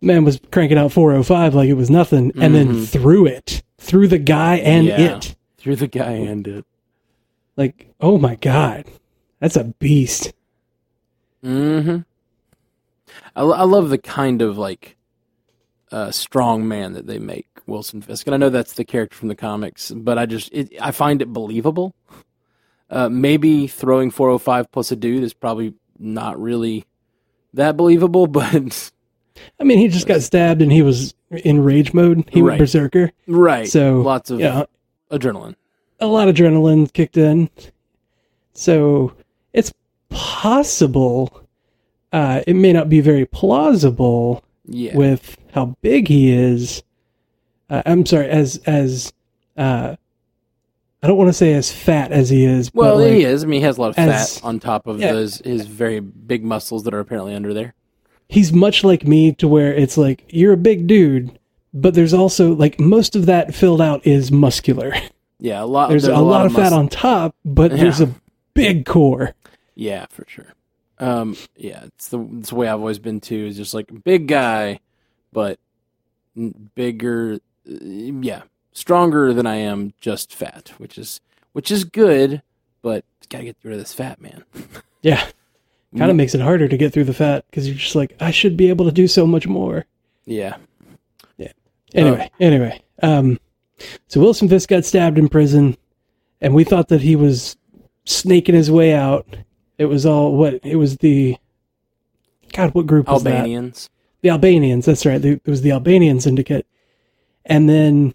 man 0.00 0.24
was 0.24 0.40
cranking 0.50 0.78
out 0.78 0.92
405 0.92 1.54
like 1.54 1.68
it 1.68 1.74
was 1.74 1.90
nothing, 1.90 2.32
and 2.40 2.54
then 2.54 2.68
Mhm. 2.68 2.88
threw 2.88 3.26
it 3.26 3.62
through 3.78 4.08
the 4.08 4.18
guy 4.18 4.56
and 4.56 4.86
Yeah. 4.86 5.16
it. 5.16 5.34
Through 5.64 5.76
the 5.76 5.88
guy 5.88 6.10
and 6.12 6.46
it. 6.46 6.66
Like, 7.56 7.88
oh 7.98 8.18
my 8.18 8.34
god, 8.34 8.84
that's 9.40 9.56
a 9.56 9.64
beast. 9.64 10.34
Mm-hmm. 11.42 12.00
I, 13.34 13.42
I 13.42 13.62
love 13.62 13.88
the 13.88 13.96
kind 13.96 14.42
of 14.42 14.58
like 14.58 14.96
uh, 15.90 16.10
strong 16.10 16.68
man 16.68 16.92
that 16.92 17.06
they 17.06 17.18
make 17.18 17.46
Wilson 17.66 18.02
Fisk, 18.02 18.26
and 18.26 18.34
I 18.34 18.36
know 18.36 18.50
that's 18.50 18.74
the 18.74 18.84
character 18.84 19.16
from 19.16 19.28
the 19.28 19.34
comics, 19.36 19.90
but 19.90 20.18
I 20.18 20.26
just 20.26 20.52
it, 20.52 20.70
I 20.82 20.90
find 20.90 21.22
it 21.22 21.32
believable. 21.32 21.94
Uh, 22.90 23.08
maybe 23.08 23.66
throwing 23.66 24.10
405 24.10 24.70
plus 24.70 24.92
a 24.92 24.96
dude 24.96 25.24
is 25.24 25.32
probably 25.32 25.72
not 25.98 26.38
really 26.38 26.84
that 27.54 27.74
believable, 27.78 28.26
but 28.26 28.90
I 29.58 29.64
mean, 29.64 29.78
he 29.78 29.88
just 29.88 30.06
got 30.06 30.20
stabbed 30.20 30.60
and 30.60 30.70
he 30.70 30.82
was 30.82 31.14
in 31.30 31.64
rage 31.64 31.94
mode. 31.94 32.28
He 32.30 32.42
Right. 32.42 32.50
went 32.50 32.58
berserker. 32.58 33.12
right. 33.26 33.66
So 33.66 34.02
lots 34.02 34.28
of 34.30 34.40
yeah, 34.40 34.64
adrenaline. 35.18 35.54
a 36.00 36.06
lot 36.06 36.28
of 36.28 36.34
adrenaline 36.34 36.92
kicked 36.92 37.16
in. 37.16 37.48
So 38.52 39.12
it's 39.52 39.72
possible. 40.10 41.42
Uh, 42.12 42.42
it 42.46 42.54
may 42.54 42.72
not 42.72 42.88
be 42.88 43.00
very 43.00 43.24
plausible 43.26 44.44
Yeah. 44.66 44.96
with 44.96 45.36
how 45.52 45.76
big 45.82 46.08
he 46.08 46.32
is. 46.32 46.82
Uh, 47.70 47.82
I'm 47.86 48.04
sorry, 48.06 48.28
as 48.28 48.58
as 48.66 49.12
uh, 49.56 49.96
I 51.02 51.06
don't 51.06 51.16
want 51.16 51.28
to 51.28 51.32
say 51.34 51.54
as 51.54 51.72
fat 51.72 52.12
as 52.12 52.30
he 52.30 52.44
is. 52.44 52.70
well, 52.74 52.96
but 52.96 53.04
like, 53.04 53.12
he 53.12 53.24
is. 53.24 53.42
I 53.42 53.46
mean, 53.46 53.60
he 53.60 53.66
has 53.66 53.78
a 53.78 53.80
lot 53.80 53.90
of 53.90 53.98
as- 53.98 54.38
fat 54.38 54.46
on 54.46 54.60
top 54.60 54.86
of 54.86 55.00
yeah. 55.00 55.12
those 55.12 55.38
his 55.38 55.66
very 55.66 56.00
big 56.00 56.44
muscles 56.44 56.84
that 56.84 56.94
are 56.94 57.00
apparently 57.00 57.34
under 57.34 57.52
there. 57.54 57.74
he's 58.28 58.52
much 58.52 58.84
like 58.84 59.06
me 59.06 59.32
to 59.32 59.48
where 59.48 59.72
it's 59.74 59.96
like 59.96 60.24
you're 60.28 60.52
a 60.52 60.56
big 60.58 60.86
dude, 60.86 61.38
but 61.74 61.92
there's 61.94 62.14
also 62.14 62.54
like 62.54 62.80
most 62.80 63.16
of 63.16 63.26
that 63.26 63.54
filled 63.54 63.82
out 63.82 64.06
is 64.06 64.32
muscular. 64.32 64.94
Yeah, 65.40 65.62
a 65.62 65.66
lot. 65.66 65.90
There's, 65.90 66.04
a, 66.06 66.16
lot, 66.16 66.46
of 66.46 66.52
fat 66.52 66.62
muscle- 66.70 66.78
on 66.78 66.88
top, 66.88 67.34
but 67.44 67.72
Yeah. 67.72 67.76
there's 67.82 68.00
a 68.00 68.14
big 68.54 68.86
core. 68.86 69.34
Yeah, 69.74 70.06
for 70.08 70.24
sure. 70.26 70.54
Um, 70.98 71.36
yeah, 71.56 71.84
it's 71.84 72.08
the 72.08 72.20
it's 72.38 72.48
the 72.50 72.54
way 72.54 72.68
I've 72.68 72.78
always 72.78 73.00
been 73.00 73.20
too. 73.20 73.46
Is 73.46 73.56
just 73.56 73.74
like 73.74 73.90
big 74.04 74.26
guy, 74.28 74.78
but 75.32 75.58
bigger, 76.74 77.40
uh, 77.68 77.74
yeah, 77.84 78.42
stronger 78.72 79.34
than 79.34 79.46
I 79.46 79.56
am, 79.56 79.92
just 80.00 80.34
fat, 80.34 80.72
which 80.78 80.96
is 80.96 81.20
which 81.52 81.70
is 81.70 81.84
good, 81.84 82.40
but 82.80 83.04
gotta 83.28 83.44
get 83.44 83.56
rid 83.62 83.74
of 83.74 83.80
this 83.80 83.92
fat 83.92 84.20
man. 84.22 84.44
Yeah. 85.02 85.26
Kind 85.98 86.10
of 86.10 86.16
makes 86.16 86.34
it 86.34 86.40
harder 86.40 86.66
to 86.66 86.76
get 86.78 86.94
through 86.94 87.04
the 87.04 87.12
fat 87.12 87.44
because 87.50 87.68
you're 87.68 87.76
just 87.76 87.94
like, 87.94 88.16
I 88.18 88.30
should 88.30 88.56
be 88.56 88.70
able 88.70 88.86
to 88.86 88.90
do 88.92 89.06
so 89.06 89.26
much 89.26 89.46
more. 89.46 89.84
Yeah, 90.24 90.56
Anyway, 91.94 92.30
anyway. 92.40 92.82
Um, 93.02 93.38
so 94.08 94.20
Wilson 94.20 94.48
Fisk 94.48 94.68
got 94.68 94.84
stabbed 94.84 95.18
in 95.18 95.28
prison, 95.28 95.76
and 96.40 96.54
we 96.54 96.64
thought 96.64 96.88
that 96.88 97.00
he 97.00 97.16
was 97.16 97.56
snaking 98.04 98.54
his 98.54 98.70
way 98.70 98.94
out. 98.94 99.26
It 99.78 99.86
was 99.86 100.04
all 100.06 100.36
what? 100.36 100.60
It 100.64 100.76
was 100.76 100.98
the 100.98 101.36
God. 102.52 102.74
What 102.74 102.86
group 102.86 103.08
was 103.08 103.22
that? 103.24 103.34
Albanians. 103.36 103.90
The 104.22 104.30
Albanians. 104.30 104.86
That's 104.86 105.06
right. 105.06 105.24
It 105.24 105.46
was 105.46 105.62
the 105.62 105.72
Albanian 105.72 106.20
syndicate, 106.20 106.66
and 107.44 107.68
then 107.68 108.14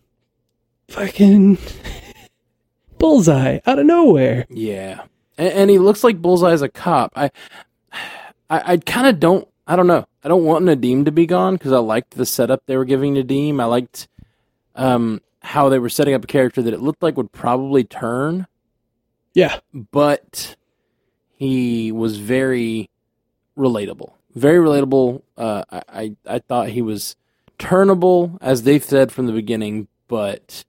fucking 0.87 1.57
bullseye 2.97 3.59
out 3.65 3.79
of 3.79 3.85
nowhere. 3.85 4.45
Yeah, 4.49 5.03
and, 5.37 5.53
and 5.53 5.69
he 5.69 5.79
looks 5.79 6.03
like 6.03 6.21
Bullseye's 6.21 6.61
a 6.61 6.69
cop. 6.69 7.13
I, 7.15 7.31
I, 8.49 8.73
I 8.73 8.77
kind 8.77 9.07
of 9.07 9.19
don't. 9.19 9.47
I 9.69 9.75
don't 9.75 9.85
know. 9.87 10.05
I 10.23 10.27
don't 10.27 10.43
want 10.45 10.65
Nadeem 10.65 11.05
to 11.05 11.11
be 11.11 11.27
gone 11.27 11.53
because 11.53 11.71
I 11.71 11.77
liked 11.77 12.15
the 12.15 12.25
setup 12.25 12.63
they 12.65 12.75
were 12.75 12.85
giving 12.85 13.13
Nadeem. 13.13 13.61
I 13.61 13.65
liked 13.65 14.07
um, 14.75 15.21
how 15.41 15.69
they 15.69 15.77
were 15.77 15.89
setting 15.89 16.15
up 16.15 16.23
a 16.23 16.27
character 16.27 16.63
that 16.63 16.73
it 16.73 16.81
looked 16.81 17.03
like 17.03 17.15
would 17.17 17.31
probably 17.31 17.83
turn, 17.83 18.47
Yeah, 19.35 19.59
but 19.71 20.55
he 21.37 21.91
was 21.91 22.17
very 22.17 22.89
relatable. 23.55 24.13
Very 24.33 24.57
relatable. 24.57 25.21
Uh, 25.37 25.63
I, 25.71 25.81
I 25.87 26.15
I 26.25 26.39
thought 26.39 26.69
he 26.69 26.81
was 26.81 27.15
turnable, 27.59 28.39
as 28.41 28.63
they've 28.63 28.83
said 28.83 29.11
from 29.11 29.27
the 29.27 29.33
beginning, 29.33 29.87
but 30.07 30.63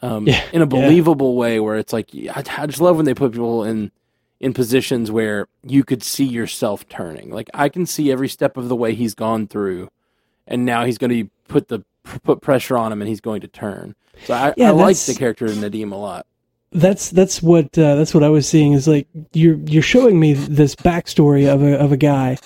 um, 0.00 0.28
Yeah, 0.28 0.42
in 0.52 0.62
a 0.62 0.64
yeah. 0.64 0.66
believable 0.66 1.34
way 1.36 1.58
where 1.58 1.76
it's 1.76 1.92
like 1.92 2.10
I, 2.14 2.44
I 2.56 2.66
just 2.66 2.80
love 2.80 2.96
when 2.96 3.04
they 3.04 3.14
put 3.14 3.32
people 3.32 3.64
in 3.64 3.90
in 4.40 4.54
positions 4.54 5.10
where 5.10 5.46
you 5.62 5.82
could 5.84 6.02
see 6.02 6.24
yourself 6.24 6.88
turning. 6.88 7.30
Like 7.30 7.50
I 7.54 7.68
can 7.68 7.86
see 7.86 8.12
every 8.12 8.28
step 8.28 8.56
of 8.56 8.68
the 8.68 8.76
way 8.76 8.94
he's 8.94 9.14
gone 9.14 9.46
through, 9.46 9.88
and 10.46 10.64
now 10.64 10.84
he's 10.84 10.98
going 10.98 11.10
to 11.10 11.30
put 11.48 11.68
the 11.68 11.84
put 12.22 12.40
pressure 12.40 12.76
on 12.78 12.92
him, 12.92 13.02
and 13.02 13.08
he's 13.08 13.20
going 13.20 13.40
to 13.42 13.48
turn. 13.48 13.94
So 14.24 14.34
I, 14.34 14.54
Yeah, 14.56 14.68
I 14.68 14.70
like 14.72 14.96
the 14.96 15.14
character 15.14 15.46
of 15.46 15.52
Nadeem 15.52 15.92
a 15.92 15.96
lot. 15.96 16.26
that's 16.72 17.10
that's 17.10 17.42
what 17.42 17.76
uh, 17.78 17.94
that's 17.96 18.12
what 18.14 18.22
I 18.22 18.28
was 18.28 18.48
seeing 18.48 18.74
is 18.74 18.86
like 18.86 19.08
you're 19.32 19.56
you're 19.66 19.82
showing 19.82 20.20
me 20.20 20.34
this 20.34 20.74
backstory 20.74 21.52
of 21.52 21.62
a 21.62 21.78
of 21.78 21.92
a 21.92 21.96
guy 21.96 22.36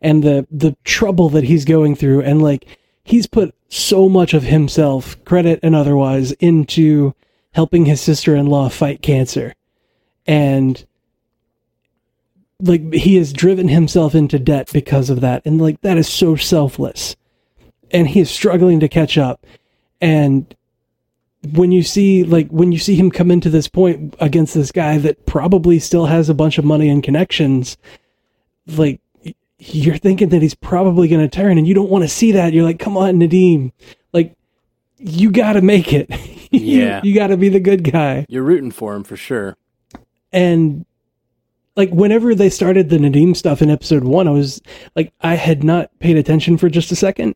and 0.00 0.22
the 0.22 0.46
the 0.50 0.76
trouble 0.84 1.28
that 1.30 1.44
he's 1.44 1.64
going 1.64 1.94
through 1.96 2.22
and 2.22 2.42
like 2.42 2.66
he's 3.04 3.26
put 3.26 3.54
so 3.68 4.08
much 4.08 4.34
of 4.34 4.42
himself 4.42 5.22
credit 5.24 5.60
and 5.62 5.74
otherwise 5.74 6.32
into 6.32 7.14
helping 7.52 7.86
his 7.86 8.00
sister-in-law 8.00 8.68
fight 8.68 9.02
cancer 9.02 9.54
and 10.26 10.84
like 12.62 12.92
he 12.92 13.16
has 13.16 13.32
driven 13.32 13.68
himself 13.68 14.14
into 14.14 14.38
debt 14.38 14.70
because 14.72 15.10
of 15.10 15.20
that. 15.20 15.42
And 15.44 15.60
like 15.60 15.80
that 15.82 15.98
is 15.98 16.08
so 16.08 16.36
selfless. 16.36 17.16
And 17.90 18.08
he 18.08 18.20
is 18.20 18.30
struggling 18.30 18.80
to 18.80 18.88
catch 18.88 19.18
up. 19.18 19.44
And 20.00 20.54
when 21.54 21.72
you 21.72 21.82
see 21.82 22.22
like 22.24 22.48
when 22.50 22.70
you 22.72 22.78
see 22.78 22.94
him 22.94 23.10
come 23.10 23.30
into 23.30 23.48
this 23.50 23.66
point 23.68 24.14
against 24.20 24.54
this 24.54 24.70
guy 24.72 24.98
that 24.98 25.24
probably 25.26 25.78
still 25.78 26.06
has 26.06 26.28
a 26.28 26.34
bunch 26.34 26.58
of 26.58 26.64
money 26.64 26.88
and 26.90 27.02
connections 27.02 27.78
like 28.66 29.00
you're 29.58 29.96
thinking 29.96 30.28
that 30.30 30.42
he's 30.42 30.54
probably 30.54 31.08
going 31.08 31.20
to 31.26 31.28
turn 31.34 31.56
and 31.58 31.66
you 31.66 31.74
don't 31.74 31.90
want 31.90 32.02
to 32.04 32.08
see 32.08 32.32
that. 32.32 32.52
You're 32.52 32.64
like 32.64 32.78
come 32.78 32.96
on 32.96 33.14
Nadeem 33.18 33.72
like 34.12 34.34
you 34.98 35.30
got 35.30 35.54
to 35.54 35.62
make 35.62 35.92
it. 35.92 36.10
You- 36.52 36.60
Yeah. 36.82 37.00
you, 37.04 37.14
got 37.14 37.28
to 37.28 37.36
be 37.36 37.48
the 37.48 37.60
good 37.60 37.84
guy. 37.84 38.26
You're 38.28 38.42
rooting 38.42 38.72
for 38.72 38.96
him 38.96 39.04
for 39.04 39.16
sure. 39.16 39.56
and 40.32 40.84
like 41.80 41.90
whenever 41.90 42.34
they 42.34 42.50
started 42.50 42.88
the 42.88 42.98
Nadeem 42.98 43.36
stuff 43.36 43.62
in 43.62 43.70
episode 43.70 44.04
1 44.04 44.28
I 44.28 44.30
was 44.30 44.60
like 44.96 45.12
I 45.20 45.34
had 45.34 45.64
not 45.64 45.90
paid 45.98 46.16
attention 46.16 46.56
for 46.58 46.68
just 46.68 46.92
a 46.92 46.96
second 46.96 47.34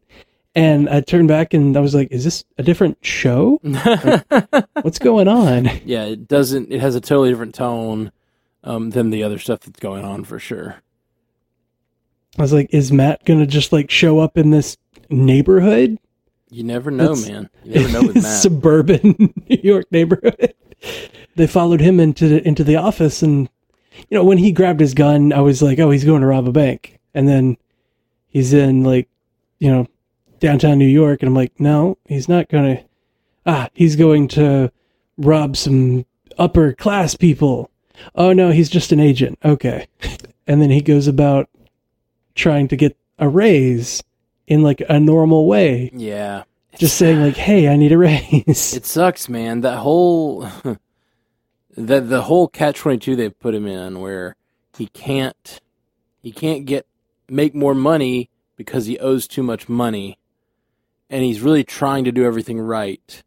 and 0.54 0.88
I 0.88 1.00
turned 1.00 1.28
back 1.28 1.54
and 1.54 1.76
I 1.76 1.80
was 1.80 1.94
like 1.94 2.08
is 2.10 2.24
this 2.24 2.44
a 2.58 2.62
different 2.62 2.98
show 3.04 3.60
what's 4.82 4.98
going 4.98 5.28
on 5.28 5.68
yeah, 5.84 6.04
it 6.04 6.26
doesn't. 6.28 6.72
It 6.72 6.80
has 6.80 6.94
a 6.94 7.00
totally 7.00 7.30
different 7.30 7.54
tone 7.54 8.10
um, 8.62 8.90
than 8.90 9.10
the 9.10 9.22
other 9.22 9.38
stuff 9.38 9.60
that's 9.60 9.80
going 9.80 10.04
on 10.04 10.24
for 10.24 10.38
sure. 10.38 10.76
I 12.38 12.42
was 12.42 12.52
like, 12.52 12.72
is 12.72 12.90
Matt 12.90 13.24
gonna 13.24 13.46
just 13.46 13.72
like 13.72 13.90
show 13.90 14.18
up 14.18 14.36
in 14.36 14.50
this 14.50 14.76
neighborhood? 15.10 15.98
You 16.50 16.64
never 16.64 16.90
know, 16.90 17.14
man. 17.14 17.50
You 17.64 17.74
never 17.74 17.92
know 17.92 18.02
with 18.08 18.14
Matt. 18.22 18.42
Suburban 18.42 19.34
New 19.48 19.60
York 19.62 19.86
neighborhood. 19.90 20.54
They 21.36 21.46
followed 21.46 21.80
him 21.80 22.00
into 22.00 22.28
the, 22.28 22.46
into 22.46 22.64
the 22.64 22.76
office, 22.76 23.22
and 23.22 23.48
you 24.08 24.16
know 24.16 24.24
when 24.24 24.38
he 24.38 24.52
grabbed 24.52 24.80
his 24.80 24.94
gun, 24.94 25.32
I 25.32 25.40
was 25.40 25.62
like, 25.62 25.78
oh, 25.78 25.90
he's 25.90 26.04
going 26.04 26.20
to 26.20 26.26
rob 26.26 26.48
a 26.48 26.52
bank, 26.52 26.98
and 27.14 27.28
then 27.28 27.56
he's 28.28 28.52
in 28.52 28.84
like, 28.84 29.08
you 29.58 29.70
know, 29.70 29.86
downtown 30.40 30.78
New 30.78 30.86
York, 30.86 31.22
and 31.22 31.28
I'm 31.28 31.34
like, 31.34 31.58
no, 31.58 31.98
he's 32.04 32.28
not 32.28 32.48
gonna. 32.48 32.84
Ah, 33.46 33.68
he's 33.74 33.96
going 33.96 34.28
to 34.28 34.72
rob 35.18 35.56
some 35.56 36.06
upper 36.38 36.72
class 36.72 37.14
people. 37.14 37.70
Oh 38.14 38.32
no, 38.32 38.50
he's 38.50 38.70
just 38.70 38.92
an 38.92 39.00
agent. 39.00 39.38
Okay, 39.44 39.86
and 40.46 40.60
then 40.60 40.70
he 40.70 40.80
goes 40.80 41.06
about 41.06 41.48
trying 42.34 42.68
to 42.68 42.76
get 42.76 42.96
a 43.18 43.28
raise 43.28 44.02
in 44.46 44.62
like 44.62 44.82
a 44.88 45.00
normal 45.00 45.46
way 45.46 45.90
yeah, 45.94 46.42
just 46.78 46.96
saying 46.96 47.20
like 47.24 47.36
hey 47.36 47.68
i 47.68 47.76
need 47.76 47.92
a 47.92 47.98
raise 47.98 48.74
it 48.74 48.84
sucks, 48.84 49.28
man. 49.28 49.60
That 49.62 49.78
whole 49.78 50.48
the 51.76 52.00
the 52.00 52.23
whole 52.23 52.49
catch 52.49 52.78
twenty 52.78 52.99
two 52.99 53.16
they've 53.16 53.38
put 53.38 53.54
him 53.54 53.66
in, 53.66 54.00
where 54.00 54.37
he 54.76 54.87
can't 54.88 55.61
he 56.23 56.33
can't 56.33 56.64
get 56.66 56.87
make 57.28 57.54
more 57.54 57.75
money 57.75 58.31
because 58.57 58.87
he 58.87 58.99
owes 58.99 59.26
too 59.26 59.43
much 59.43 59.69
money, 59.69 60.19
and 61.11 61.23
he's 61.25 61.40
really 61.40 61.64
trying 61.64 62.04
to 62.04 62.12
do 62.12 62.25
everything 62.25 62.61
right. 62.61 63.23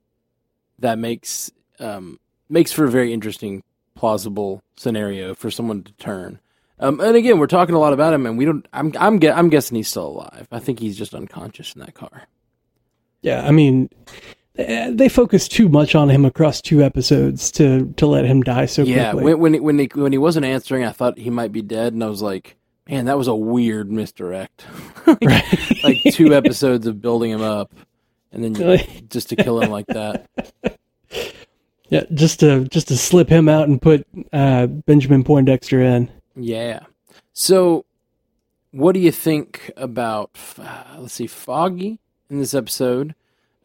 That 0.80 0.98
makes 0.98 1.52
um, 1.80 2.20
makes 2.50 2.72
for 2.72 2.86
a 2.86 2.90
very 2.92 3.14
interesting, 3.14 3.64
plausible 3.96 4.62
scenario 4.76 5.34
for 5.36 5.50
someone 5.52 5.84
to 5.84 5.92
turn. 5.94 6.40
Um, 6.80 7.00
and 7.00 7.16
again, 7.16 7.40
we're 7.40 7.48
talking 7.48 7.74
a 7.74 7.80
lot 7.80 7.94
about 7.94 8.14
him, 8.14 8.26
and 8.26 8.38
we 8.38 8.46
don't. 8.46 8.66
I'm 8.72 8.94
I'm 9.00 9.20
I'm 9.24 9.50
guessing 9.50 9.76
he's 9.76 9.88
still 9.88 10.08
alive. 10.08 10.48
I 10.52 10.60
think 10.60 10.80
he's 10.80 10.98
just 10.98 11.14
unconscious 11.16 11.74
in 11.74 11.82
that 11.82 11.96
car. 11.96 12.28
yeah 13.24 13.46
i 13.48 13.52
mean 13.52 13.90
they 14.58 15.08
focus 15.10 15.48
too 15.48 15.70
much 15.70 15.94
on 15.96 16.10
him 16.10 16.26
across 16.26 16.62
two 16.62 16.82
episodes 16.84 17.52
to 17.52 17.94
to 17.98 18.08
let 18.08 18.26
him 18.26 18.42
die 18.42 18.66
so 18.66 18.82
yeah, 18.84 19.12
quickly 19.12 19.34
when 19.36 19.40
when 19.40 19.54
he, 19.54 19.60
when 19.60 19.80
he 19.80 19.90
when 19.94 20.12
he 20.12 20.18
wasn't 20.18 20.46
answering, 20.46 20.84
I 20.84 20.92
thought 20.92 21.18
he 21.18 21.30
might 21.30 21.52
be 21.52 21.62
dead, 21.62 21.94
and 21.94 22.04
I 22.04 22.08
was 22.08 22.22
like, 22.22 22.56
man, 22.90 23.06
that 23.06 23.18
was 23.18 23.28
a 23.28 23.36
weird 23.36 23.92
misdirect. 23.92 24.66
like, 25.06 25.18
Right. 25.24 25.84
like 25.84 25.98
two 26.12 26.34
episodes 26.34 26.88
of 26.88 27.02
building 27.02 27.32
him 27.32 27.42
up, 27.42 27.74
and 28.32 28.44
then 28.44 29.08
just 29.10 29.30
to 29.30 29.36
kill 29.36 29.62
him 29.62 29.72
like 29.72 29.88
that. 29.88 30.26
yeah 31.90 32.04
just 32.14 32.42
to 32.42 32.66
just 32.66 32.90
to 32.90 32.98
slip 32.98 33.30
him 33.30 33.48
out 33.48 33.70
and 33.70 33.82
put 33.82 34.06
uh 34.34 34.68
benjamin 34.68 35.24
poindexter 35.24 35.82
in 35.82 36.12
Yeah. 36.36 36.82
So, 37.32 37.86
what 38.72 38.94
do 38.94 39.00
you 39.00 39.12
think 39.12 39.72
about? 39.78 40.32
Uh, 40.58 40.84
let's 40.98 41.14
see, 41.14 41.28
Foggy 41.28 42.00
in 42.30 42.40
this 42.40 42.54
episode 42.54 43.14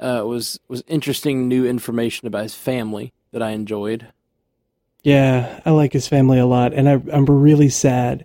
uh, 0.02 0.22
was 0.26 0.58
was 0.68 0.82
interesting 0.86 1.48
new 1.48 1.64
information 1.66 2.26
about 2.26 2.42
his 2.42 2.54
family 2.54 3.12
that 3.32 3.42
I 3.42 3.50
enjoyed. 3.50 4.08
yeah 5.02 5.60
i 5.64 5.70
like 5.70 5.92
his 5.92 6.06
family 6.08 6.38
a 6.38 6.46
lot 6.46 6.72
and 6.72 6.88
I, 6.88 6.92
i'm 7.12 7.24
really 7.26 7.68
sad 7.68 8.24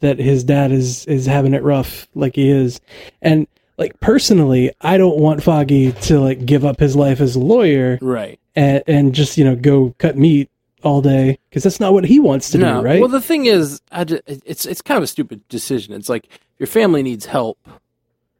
that 0.00 0.18
his 0.18 0.44
dad 0.44 0.72
is 0.72 1.04
is 1.06 1.26
having 1.26 1.54
it 1.54 1.62
rough 1.62 2.06
like 2.14 2.36
he 2.36 2.48
is 2.50 2.80
and 3.20 3.46
like 3.78 3.98
personally 4.00 4.70
i 4.80 4.96
don't 4.96 5.18
want 5.18 5.42
foggy 5.42 5.92
to 5.92 6.20
like 6.20 6.46
give 6.46 6.64
up 6.64 6.78
his 6.80 6.94
life 6.96 7.20
as 7.20 7.36
a 7.36 7.40
lawyer 7.40 7.98
Right. 8.00 8.38
and, 8.56 8.82
and 8.86 9.14
just 9.14 9.36
you 9.36 9.44
know 9.44 9.56
go 9.56 9.94
cut 9.98 10.16
meat 10.16 10.48
all 10.82 11.00
day 11.02 11.38
because 11.50 11.62
that's 11.62 11.80
not 11.80 11.92
what 11.94 12.04
he 12.04 12.20
wants 12.20 12.50
to 12.50 12.58
no. 12.58 12.80
do 12.80 12.86
right 12.86 13.00
Well, 13.00 13.08
the 13.08 13.20
thing 13.20 13.46
is, 13.46 13.80
I 13.90 14.04
ju- 14.04 14.20
it's 14.26 14.66
it's 14.66 14.82
kind 14.82 14.98
of 14.98 15.02
a 15.04 15.06
stupid 15.06 15.46
decision. 15.48 15.94
It's 15.94 16.10
like 16.10 16.28
your 16.58 16.66
family 16.66 17.02
needs 17.02 17.24
help, 17.24 17.56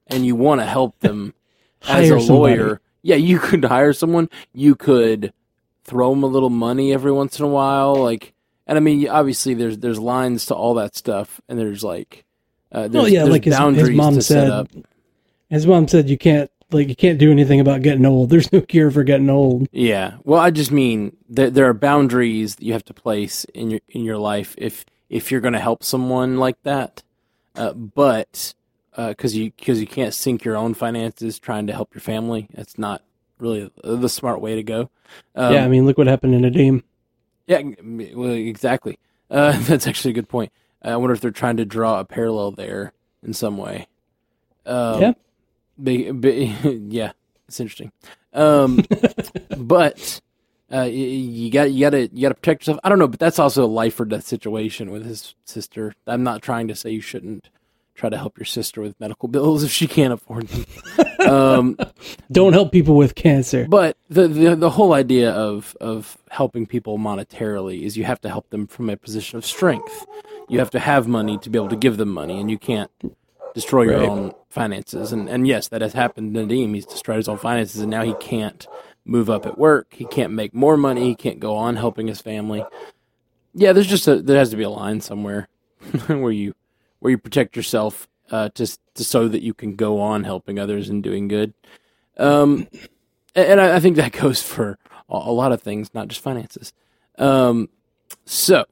and 0.09 0.27
you 0.27 0.37
want 0.37 0.61
to 0.61 0.67
help 0.67 0.99
them 1.01 1.33
as 1.89 2.09
Hire 2.09 2.17
a 2.17 2.21
somebody. 2.21 2.57
lawyer. 2.59 2.81
Yeah, 3.03 3.17
you 3.17 3.39
could 3.39 3.65
hire 3.77 3.93
someone. 3.93 4.29
You 4.53 4.75
could 4.75 5.33
throw 5.85 6.11
them 6.11 6.23
a 6.23 6.27
little 6.27 6.51
money 6.51 6.93
every 6.93 7.13
once 7.13 7.39
in 7.39 7.45
a 7.45 7.49
while, 7.49 7.95
like. 7.97 8.33
And 8.67 8.79
I 8.79 8.81
mean, 8.81 9.07
obviously, 9.09 9.53
there's 9.55 9.77
there's 9.79 9.99
lines 9.99 10.47
to 10.47 10.55
all 10.55 10.75
that 10.75 10.97
stuff, 10.97 11.39
and 11.49 11.59
there's 11.59 11.85
like, 11.85 12.25
uh, 12.73 12.89
there's, 12.89 12.93
Well, 12.95 13.09
yeah, 13.09 13.21
there's 13.25 13.31
like 13.33 13.45
his- 13.45 13.57
his 13.89 13.91
mom 13.91 14.21
said, 14.23 14.51
up. 14.51 14.69
his 15.51 15.67
mom 15.67 15.87
said 15.87 16.09
you 16.09 16.17
can't 16.17 16.51
like 16.73 16.89
you 16.89 16.97
can't 16.97 17.19
do 17.19 17.31
anything 17.31 17.61
about 17.61 17.83
getting 17.83 18.07
old 18.07 18.31
there's 18.31 18.51
no 18.51 18.61
cure 18.73 18.91
for 18.91 19.05
getting 19.05 19.29
old 19.29 19.69
Yeah. 19.71 20.15
Well, 20.25 20.41
I 20.41 20.51
just 20.51 20.73
mean 20.73 21.15
that 21.29 21.53
there 21.53 21.67
are 21.69 21.75
boundaries 21.75 22.57
that 22.57 22.65
you 22.65 22.73
have 22.73 22.85
to 22.87 22.95
place 22.95 23.45
in 23.53 23.71
your 23.71 23.81
in 23.91 24.03
your 24.03 24.17
life 24.17 24.55
if 24.57 24.87
if 25.11 25.31
you're 25.31 25.43
going 25.43 25.53
to 25.53 25.61
help 25.61 25.85
someone 25.85 26.39
like 26.39 26.61
that. 26.63 27.03
Uh, 27.55 27.75
but 27.75 28.55
because 28.97 29.37
you 29.37 29.51
because 29.57 29.81
you 29.81 29.87
can't 29.87 30.15
sink 30.15 30.45
your 30.45 30.57
own 30.57 30.75
finances 30.75 31.39
trying 31.39 31.67
to 31.67 31.73
help 31.73 31.95
your 31.95 32.01
family, 32.01 32.47
that's 32.55 32.79
not 32.79 33.03
really 33.39 33.71
the 33.83 34.09
smart 34.09 34.41
way 34.41 34.55
to 34.55 34.63
go. 34.63 34.91
Um, 35.35 35.53
yeah, 35.53 35.65
I 35.65 35.69
mean, 35.69 35.87
look 35.87 35.99
what 35.99 36.07
happened 36.07 36.35
in 36.35 36.43
Nadeem. 36.43 36.83
yeah, 37.47 37.63
well, 38.15 38.31
exactly. 38.31 38.99
Uh, 39.31 39.59
that's 39.63 39.87
actually 39.87 40.13
a 40.13 40.15
good 40.15 40.29
point. 40.29 40.53
I 40.83 40.97
wonder 40.97 41.15
if 41.15 41.21
they're 41.21 41.31
trying 41.31 41.57
to 41.57 41.65
draw 41.65 41.99
a 42.01 42.05
parallel 42.05 42.51
there 42.53 42.93
in 43.23 43.33
some 43.33 43.57
way. 43.57 43.89
Um, 44.67 45.01
Yeah. 45.01 45.13
be- 45.83 46.55
yeah, 46.89 47.13
it's 47.49 47.59
interesting. 47.59 47.91
Um, 48.33 48.85
but 49.57 50.21
uh, 50.73 50.83
you 50.83 51.51
got 51.51 51.73
you 51.73 51.81
got 51.81 51.91
to 51.91 52.09
you 52.13 52.23
got 52.23 52.29
to 52.31 52.35
protect 52.35 52.63
yourself. 52.63 52.81
I 52.85 52.89
don't 52.89 52.99
know, 52.99 53.09
but 53.09 53.19
that's 53.21 53.39
also 53.39 53.65
a 53.65 53.67
life 53.67 53.99
or 53.99 54.05
death 54.05 54.27
situation 54.27 54.91
with 54.91 55.05
his 55.05 55.35
sister. 55.45 55.95
I'm 56.07 56.23
not 56.23 56.43
trying 56.43 56.69
to 56.69 56.75
say 56.75 56.91
you 56.91 57.01
shouldn't 57.01 57.49
try 57.95 58.09
to 58.11 58.17
help 58.19 58.39
your 58.39 58.45
sister 58.47 58.81
with 58.81 58.99
medical 59.01 59.29
bills 59.37 59.63
if 59.63 59.71
she 59.71 59.87
can't 59.87 60.13
afford 60.13 60.49
them. 60.49 61.31
um, 61.31 61.79
Don't 62.33 62.53
help 62.53 62.73
people 62.73 62.97
with 62.97 63.15
cancer. 63.15 63.67
but 63.69 63.97
the, 64.09 64.29
the 64.29 64.57
the 64.57 64.71
whole 64.71 64.93
idea 64.93 65.31
of 65.31 65.77
of 65.81 66.19
helping 66.31 66.67
people 66.67 66.99
monetarily 66.99 67.83
is 67.83 67.97
you 67.97 68.05
have 68.05 68.21
to 68.23 68.29
help 68.29 68.51
them 68.51 68.67
from 68.67 68.91
a 68.91 68.97
position 68.97 69.39
of 69.39 69.47
strength. 69.47 70.07
You 70.49 70.59
have 70.59 70.71
to 70.71 70.79
have 70.79 71.07
money 71.09 71.39
to 71.39 71.51
be 71.51 71.59
able 71.59 71.69
to 71.71 71.77
give 71.77 71.97
them 71.97 72.11
money, 72.11 72.41
and 72.41 72.51
you 72.51 72.59
can't 72.59 72.91
destroy 73.55 73.85
your 73.85 74.01
Right. 74.01 74.09
own 74.09 74.33
finances. 74.51 75.13
And 75.13 75.29
and 75.29 75.47
yes, 75.47 75.69
that 75.69 75.81
has 75.81 75.93
happened 75.93 76.35
to 76.35 76.41
Nadeem. 76.47 76.75
He's 76.75 76.87
destroyed 76.87 77.17
his 77.19 77.29
own 77.29 77.39
finances, 77.39 77.81
and 77.81 77.91
now 77.91 78.03
he 78.03 78.15
can't 78.15 78.67
move 79.07 79.31
up 79.31 79.47
at 79.47 79.57
work. 79.59 79.89
He 79.95 80.05
can't 80.07 80.33
make 80.33 80.53
more 80.55 80.77
money. 80.77 81.05
He 81.09 81.15
can't 81.15 81.39
go 81.41 81.55
on 81.57 81.77
helping 81.77 82.07
his 82.09 82.21
family. 82.21 82.65
Yeah, 83.55 83.73
there's 83.73 83.87
just 83.87 84.09
a 84.09 84.21
there 84.21 84.39
has 84.39 84.51
to 84.51 84.57
be 84.57 84.65
a 84.65 84.71
line 84.71 85.01
somewhere 85.01 85.49
where 86.09 86.33
you 86.33 86.55
where 87.05 87.11
you 87.11 87.19
protect 87.19 87.55
yourself 87.55 88.09
uh, 88.31 88.49
to, 88.55 88.67
to 88.95 89.05
so 89.05 89.29
that 89.29 89.43
you 89.43 89.53
can 89.53 89.77
go 89.77 90.01
on 90.01 90.25
helping 90.25 90.59
others 90.59 90.89
and 90.89 91.03
doing 91.03 91.29
good. 91.29 91.53
Um, 92.17 92.67
and 93.35 93.61
I, 93.61 93.77
I 93.77 93.81
think 93.81 93.97
that 93.97 94.13
goes 94.21 94.43
for 94.43 94.79
a, 95.11 95.31
lot 95.31 95.53
of 95.53 95.61
things, 95.61 95.93
not 95.93 96.09
just 96.09 96.23
finances. 96.23 96.73
Um, 97.19 97.69
so, 98.25 98.65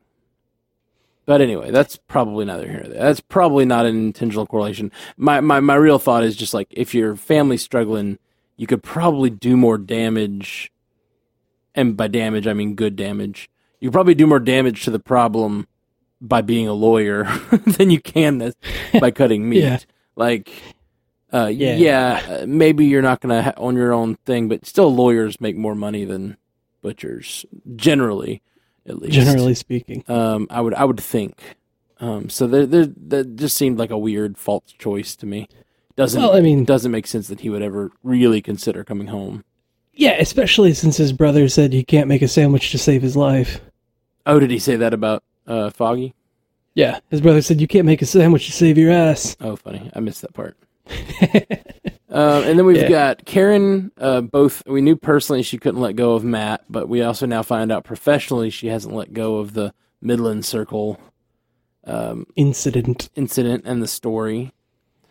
but 1.26 1.42
anyway, 1.42 1.72
that's 1.72 1.96
probably 1.96 2.46
neither 2.46 2.66
here. 2.66 2.86
That's 2.88 3.20
probably 3.20 3.66
not 3.66 3.84
an 3.84 3.96
intentional 3.96 4.46
correlation. 4.46 4.92
My, 5.18 5.42
my 5.42 5.60
my 5.60 5.74
real 5.74 5.98
thought 5.98 6.24
is 6.24 6.34
just 6.34 6.54
like 6.54 6.68
if 6.70 6.94
your 6.94 7.16
family's 7.16 7.60
struggling, 7.62 8.18
you 8.56 8.66
could 8.66 8.82
probably 8.82 9.28
do 9.28 9.58
more 9.58 9.76
damage, 9.76 10.72
and 11.74 11.98
by 11.98 12.08
damage 12.08 12.46
I 12.46 12.54
mean 12.54 12.76
good 12.76 12.96
damage. 12.96 13.50
You 13.78 13.90
probably 13.90 14.14
do 14.14 14.26
more 14.26 14.40
damage 14.40 14.84
to 14.84 14.90
the 14.90 14.98
problem 14.98 15.68
by 16.22 16.40
being 16.40 16.68
a 16.68 16.72
lawyer 16.72 17.24
than 17.66 17.90
you 17.90 18.00
can 18.00 18.38
this 18.38 18.54
by 19.00 19.10
cutting 19.20 19.48
meat. 19.48 19.62
Yeah. 19.64 19.78
Like, 20.16 20.50
uh, 21.32 21.46
yeah, 21.52 21.74
Yeah. 21.76 22.44
maybe 22.46 22.84
you're 22.86 23.02
not 23.02 23.20
going 23.20 23.34
to 23.34 23.42
ha- 23.42 23.54
own 23.56 23.74
your 23.76 23.92
own 23.92 24.14
thing, 24.24 24.48
but 24.48 24.64
still, 24.64 24.94
lawyers 24.94 25.40
make 25.40 25.56
more 25.56 25.74
money 25.74 26.04
than 26.04 26.36
butchers 26.80 27.44
generally, 27.76 28.40
at 28.86 28.98
least. 29.00 29.14
Generally 29.14 29.54
speaking, 29.54 30.04
um, 30.08 30.46
I 30.50 30.60
would 30.60 30.74
I 30.74 30.84
would 30.84 31.00
think. 31.00 31.56
Um, 32.00 32.28
so 32.28 32.46
there, 32.46 32.66
there, 32.66 32.86
that 33.08 33.36
just 33.36 33.56
seemed 33.56 33.78
like 33.78 33.90
a 33.90 33.98
weird 33.98 34.36
false 34.38 34.72
choice 34.78 35.14
to 35.16 35.26
me. 35.26 35.48
Doesn't 35.96 36.20
Well, 36.20 36.34
I 36.36 36.40
mean- 36.40 36.64
doesn't 36.64 36.90
make 36.90 37.06
sense 37.06 37.28
that 37.28 37.40
he 37.40 37.50
would 37.50 37.62
ever 37.62 37.90
really 38.02 38.40
consider 38.42 38.82
coming 38.84 39.08
home. 39.08 39.44
yeah, 39.94 40.16
especially 40.18 40.72
since 40.74 40.96
his 40.96 41.12
brother 41.12 41.48
said 41.48 41.72
he 41.72 41.84
can't 41.84 42.08
make 42.08 42.22
a 42.22 42.28
sandwich 42.28 42.70
to 42.72 42.78
save 42.78 43.02
his 43.02 43.14
life. 43.16 43.60
Oh, 44.26 44.38
did 44.40 44.50
he 44.50 44.58
say 44.58 44.76
that 44.76 44.94
about 44.94 45.22
uh, 45.46 45.70
Foggy? 45.70 46.14
Yeah, 46.74 47.00
his 47.10 47.20
brother 47.20 47.42
said 47.42 47.60
you 47.60 47.66
can't 47.66 47.84
make 47.86 48.00
a 48.02 48.06
sandwich 48.06 48.46
to 48.46 48.52
save 48.52 48.78
your 48.78 48.90
ass. 48.90 49.36
Oh, 49.40 49.56
funny. 49.56 49.90
I 49.94 50.00
missed 50.00 50.22
that 50.22 50.32
part. 50.32 50.56
um, 52.10 52.44
and 52.44 52.58
then 52.58 52.64
we've 52.66 52.76
Yeah. 52.82 52.88
got 52.88 53.24
Karen. 53.24 53.92
Uh, 53.98 54.20
both 54.22 54.62
we 54.66 54.80
knew 54.80 54.96
personally 54.96 55.42
she 55.42 55.58
couldn't 55.58 55.80
let 55.80 55.96
go 55.96 56.14
of 56.14 56.24
Matt, 56.24 56.64
but 56.68 56.88
we 56.88 57.02
also 57.02 57.26
now 57.26 57.42
find 57.42 57.70
out 57.70 57.84
professionally 57.84 58.50
she 58.50 58.68
hasn't 58.68 58.94
let 58.94 59.12
go 59.12 59.36
of 59.36 59.52
the 59.54 59.72
Midland 60.00 60.44
Circle 60.44 60.98
um, 61.84 62.26
Incident. 62.36 63.10
incident 63.16 63.64
and 63.66 63.82
the 63.82 63.88
story. 63.88 64.52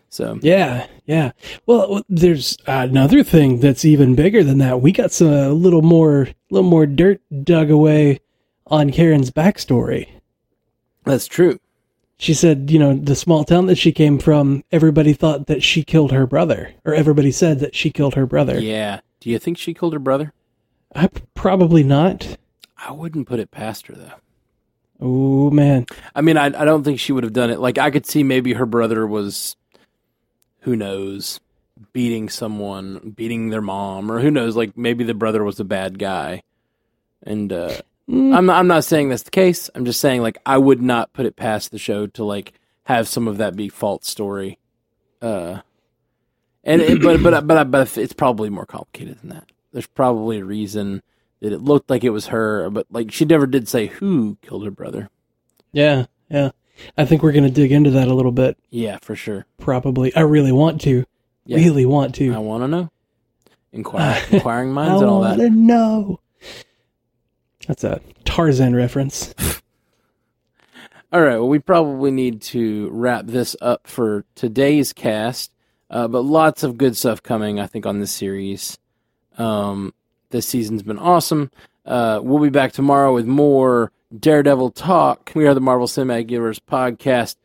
So 0.10 0.39
Yeah, 0.41 0.88
yeah. 1.06 1.32
Well, 1.65 2.02
there's 2.10 2.58
another 2.67 3.24
thing 3.24 3.60
that's 3.60 3.86
even 3.86 4.15
bigger 4.15 4.44
than 4.44 4.58
that. 4.58 4.82
We 4.82 4.91
got 4.91 5.12
some 5.12 5.28
a 5.32 5.50
little 5.50 5.82
more, 5.82 6.28
little 6.50 6.70
more 6.70 6.86
dirt 6.86 7.22
dug 7.44 7.70
away 7.72 8.20
on 8.67 8.91
Karen's 8.91 9.32
backstory. 9.32 10.08
That's 11.04 11.28
true. 11.28 11.60
She 12.18 12.36
said, 12.36 12.70
you 12.70 12.78
know, 12.78 12.96
the 12.96 13.16
small 13.16 13.44
town 13.44 13.66
that 13.66 13.78
she 13.78 13.92
came 13.92 14.20
from, 14.20 14.64
everybody 14.72 15.14
thought 15.14 15.48
that 15.48 15.64
she 15.64 15.84
killed 15.84 16.12
her 16.12 16.28
brother, 16.28 16.72
or 16.86 16.94
everybody 16.94 17.32
said 17.32 17.60
that 17.62 17.74
she 17.74 17.90
killed 17.90 18.14
her 18.14 18.28
brother. 18.28 18.60
Yeah. 18.60 19.00
Do 19.20 19.32
you 19.32 19.40
think 19.40 19.58
she 19.58 19.74
killed 19.74 19.94
her 19.94 20.00
brother? 20.00 20.32
I 20.94 21.10
probably 21.34 21.84
not. 21.84 22.38
I 22.78 22.92
wouldn't 22.92 23.28
put 23.28 23.40
it 23.40 23.50
past 23.50 23.88
her 23.88 23.96
though. 23.96 24.12
Oh 25.00 25.50
man, 25.50 25.88
I 26.14 26.22
mean, 26.22 26.38
I 26.38 26.46
I 26.46 26.66
don't 26.66 26.84
think 26.84 27.00
she 27.00 27.12
would 27.12 27.24
have 27.24 27.34
done 27.34 27.50
it. 27.50 27.60
Like 27.60 27.80
I 27.80 27.90
could 27.90 28.06
see 28.06 28.24
maybe 28.24 28.54
her 28.54 28.68
brother 28.68 29.08
was, 29.08 29.56
who 30.60 30.76
knows, 30.76 31.40
beating 31.92 32.30
someone, 32.30 33.14
beating 33.16 33.50
their 33.50 33.62
mom, 33.62 34.12
or 34.12 34.20
who 34.20 34.30
knows. 34.30 34.56
Like 34.56 34.78
maybe 34.78 35.04
the 35.04 35.16
brother 35.16 35.44
was 35.44 35.60
a 35.60 35.66
bad 35.66 35.98
guy, 35.98 36.44
and 37.24 37.52
uh. 37.52 37.82
I'm 38.12 38.45
not, 38.45 38.60
I'm 38.60 38.67
not 38.67 38.84
saying 38.84 39.10
that's 39.10 39.24
the 39.24 39.32
case. 39.32 39.69
I'm 39.74 39.86
just 39.86 40.02
saying 40.02 40.21
like 40.21 40.38
I 40.45 40.58
would 40.58 40.82
not 40.82 41.13
put 41.13 41.26
it 41.26 41.36
past 41.36 41.71
the 41.71 41.80
show 41.80 42.08
to 42.08 42.24
like 42.24 42.54
have 42.84 43.08
some 43.08 43.28
of 43.28 43.38
that 43.38 43.56
be 43.56 43.69
false 43.69 44.08
story. 44.08 44.58
Uh, 45.21 45.60
and 46.63 46.82
it, 46.82 47.02
but 47.02 47.24
but 47.24 47.47
but 47.47 47.71
but 47.71 47.97
it's 47.97 48.13
probably 48.13 48.50
more 48.50 48.65
complicated 48.65 49.19
than 49.21 49.30
that. 49.30 49.52
There's 49.71 49.88
probably 49.88 50.39
a 50.39 50.45
reason 50.45 51.02
that 51.39 51.54
it 51.54 51.62
looked 51.62 51.89
like 51.89 52.04
it 52.04 52.10
was 52.10 52.28
her, 52.28 52.69
but 52.69 52.88
like 52.91 53.12
she 53.12 53.26
never 53.26 53.47
did 53.47 53.67
say 53.67 53.88
who 53.88 54.38
killed 54.41 54.65
her 54.65 54.71
brother. 54.71 55.10
yeah, 55.71 56.06
yeah. 56.30 56.52
I 56.97 57.06
think 57.06 57.21
we're 57.21 57.32
gonna 57.32 57.50
dig 57.50 57.71
into 57.71 57.91
that 57.91 58.08
a 58.08 58.13
little 58.13 58.32
bit. 58.32 58.58
Yeah, 58.71 58.97
for 59.02 59.15
sure. 59.15 59.45
Probably. 59.60 60.13
I 60.15 60.21
really 60.21 60.52
want 60.52 60.82
to. 60.82 61.06
Yeah. 61.45 61.58
Really 61.58 61.86
want 61.86 62.15
to. 62.15 62.34
I 62.34 62.39
want 62.39 62.63
to 62.63 62.67
know. 62.67 62.91
Inquire, 63.74 64.21
inquiring 64.32 64.71
I 64.71 64.74
minds 64.74 65.02
and 65.02 65.10
all 65.10 65.21
that. 65.21 65.36
I 65.36 65.38
want 65.38 65.41
to 65.41 65.50
know. 65.50 66.19
That's 67.67 67.84
a 67.84 68.02
Tarzan 68.26 68.76
reference. 68.76 69.34
All 71.13 71.21
right. 71.21 71.38
Well, 71.38 71.50
we 71.50 71.60
probably 71.60 72.12
need 72.12 72.41
to 72.43 72.89
wrap 72.91 73.26
this 73.26 73.56
up 73.62 73.88
for 73.88 74.26
today's 74.36 74.93
cast. 74.93 75.52
Uh, 75.89 76.08
but 76.08 76.21
lots 76.21 76.63
of 76.63 76.78
good 76.78 76.95
stuff 76.95 77.21
coming, 77.21 77.60
I 77.60 77.67
think, 77.67 77.86
on 77.86 78.00
this 78.00 78.12
series. 78.12 78.78
Um, 79.38 79.93
this 80.30 80.47
season's 80.47 80.84
been 80.84 80.97
awesome. 80.97 81.52
Uh, 81.86 82.21
we'll 82.24 82.41
be 82.41 82.50
back 82.50 82.71
tomorrow 82.71 83.13
with 83.13 83.26
more 83.26 83.91
Daredevil 84.17 84.71
talk. 84.71 85.32
We 85.36 85.47
are 85.47 85.54
the 85.54 85.60
Marvel 85.60 85.88
Cinematic 85.88 86.32
Universe 86.32 86.60
podcast. 86.60 87.36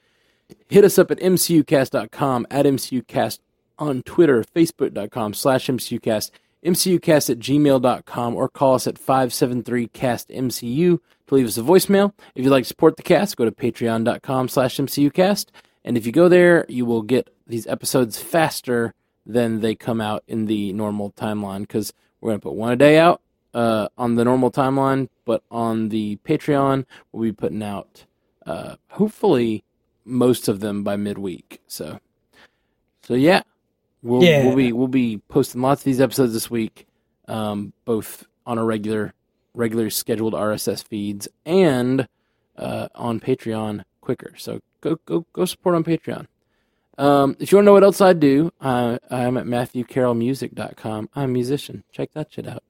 Hit 0.68 0.84
us 0.84 0.98
up 0.98 1.10
at 1.10 1.18
mcucast.com, 1.18 2.46
at 2.50 2.66
mcucast 2.66 3.40
on 3.78 4.02
Twitter, 4.02 4.44
facebook.com 4.44 5.34
slash 5.34 5.66
mcucast, 5.66 6.30
mcucast 6.66 7.30
at 7.30 7.38
gmail.com, 7.38 8.34
or 8.34 8.48
call 8.48 8.74
us 8.74 8.86
at 8.86 8.96
573-CAST-MCU 8.96 10.98
to 11.26 11.34
leave 11.34 11.46
us 11.46 11.56
a 11.56 11.62
voicemail. 11.62 12.12
If 12.34 12.44
you'd 12.44 12.50
like 12.50 12.64
to 12.64 12.68
support 12.68 12.96
the 12.96 13.02
cast, 13.02 13.36
go 13.36 13.44
to 13.44 13.52
patreon.com 13.52 14.48
slash 14.48 14.76
mcucast. 14.76 15.46
And 15.84 15.96
if 15.96 16.04
you 16.04 16.12
go 16.12 16.28
there, 16.28 16.66
you 16.68 16.84
will 16.84 17.02
get 17.02 17.32
these 17.46 17.66
episodes 17.66 18.18
faster 18.18 18.92
than 19.24 19.60
they 19.60 19.74
come 19.74 20.00
out 20.00 20.24
in 20.28 20.46
the 20.46 20.72
normal 20.72 21.12
timeline 21.12 21.60
because 21.60 21.92
we're 22.20 22.30
going 22.30 22.40
to 22.40 22.44
put 22.44 22.54
one 22.54 22.72
a 22.72 22.76
day 22.76 22.98
out 22.98 23.22
uh, 23.54 23.88
on 23.96 24.16
the 24.16 24.24
normal 24.24 24.50
timeline, 24.50 25.08
but 25.24 25.42
on 25.50 25.88
the 25.88 26.16
Patreon, 26.24 26.84
we'll 27.10 27.22
be 27.22 27.32
putting 27.32 27.62
out 27.62 28.04
uh, 28.44 28.76
hopefully 28.90 29.64
most 30.04 30.46
of 30.46 30.60
them 30.60 30.84
by 30.84 30.96
midweek. 30.96 31.60
So, 31.66 32.00
so 33.02 33.14
yeah, 33.14 33.42
we'll 34.02 34.22
Yeah. 34.22 34.46
we'll 34.46 34.56
be 34.56 34.72
we'll 34.72 34.88
be 34.88 35.18
posting 35.28 35.60
lots 35.62 35.80
of 35.82 35.84
these 35.84 36.00
episodes 36.00 36.32
this 36.32 36.50
week, 36.50 36.86
um, 37.28 37.72
both 37.84 38.26
on 38.46 38.58
a 38.58 38.64
regular 38.64 39.12
regular 39.54 39.90
scheduled 39.90 40.34
RSS 40.34 40.82
feeds 40.84 41.28
and 41.44 42.06
uh, 42.56 42.88
on 42.94 43.20
Patreon 43.20 43.84
quicker. 44.00 44.34
So 44.38 44.60
go 44.80 44.96
go 45.06 45.26
go 45.32 45.44
support 45.44 45.74
on 45.74 45.84
Patreon. 45.84 46.26
Um, 46.98 47.36
if 47.38 47.52
you 47.52 47.56
want 47.58 47.64
to 47.64 47.66
know 47.66 47.72
what 47.74 47.84
else 47.84 48.00
I 48.00 48.14
do, 48.14 48.50
I, 48.58 48.98
I'm 49.10 49.36
at 49.36 49.44
MatthewCarrollMusic.com. 49.44 51.10
I'm 51.14 51.24
a 51.24 51.32
musician. 51.32 51.84
Check 51.92 52.12
that 52.14 52.32
shit 52.32 52.46
out. 52.48 52.62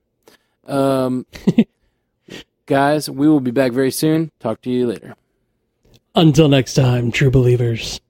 Um, 0.66 1.26
guys, 2.66 3.08
we 3.08 3.28
will 3.28 3.38
be 3.38 3.52
back 3.52 3.70
very 3.70 3.92
soon. 3.92 4.32
Talk 4.40 4.62
to 4.62 4.70
you 4.70 4.88
later. 4.88 5.14
Until 6.16 6.48
next 6.48 6.74
time, 6.74 7.12
true 7.12 7.30
believers. 7.30 8.00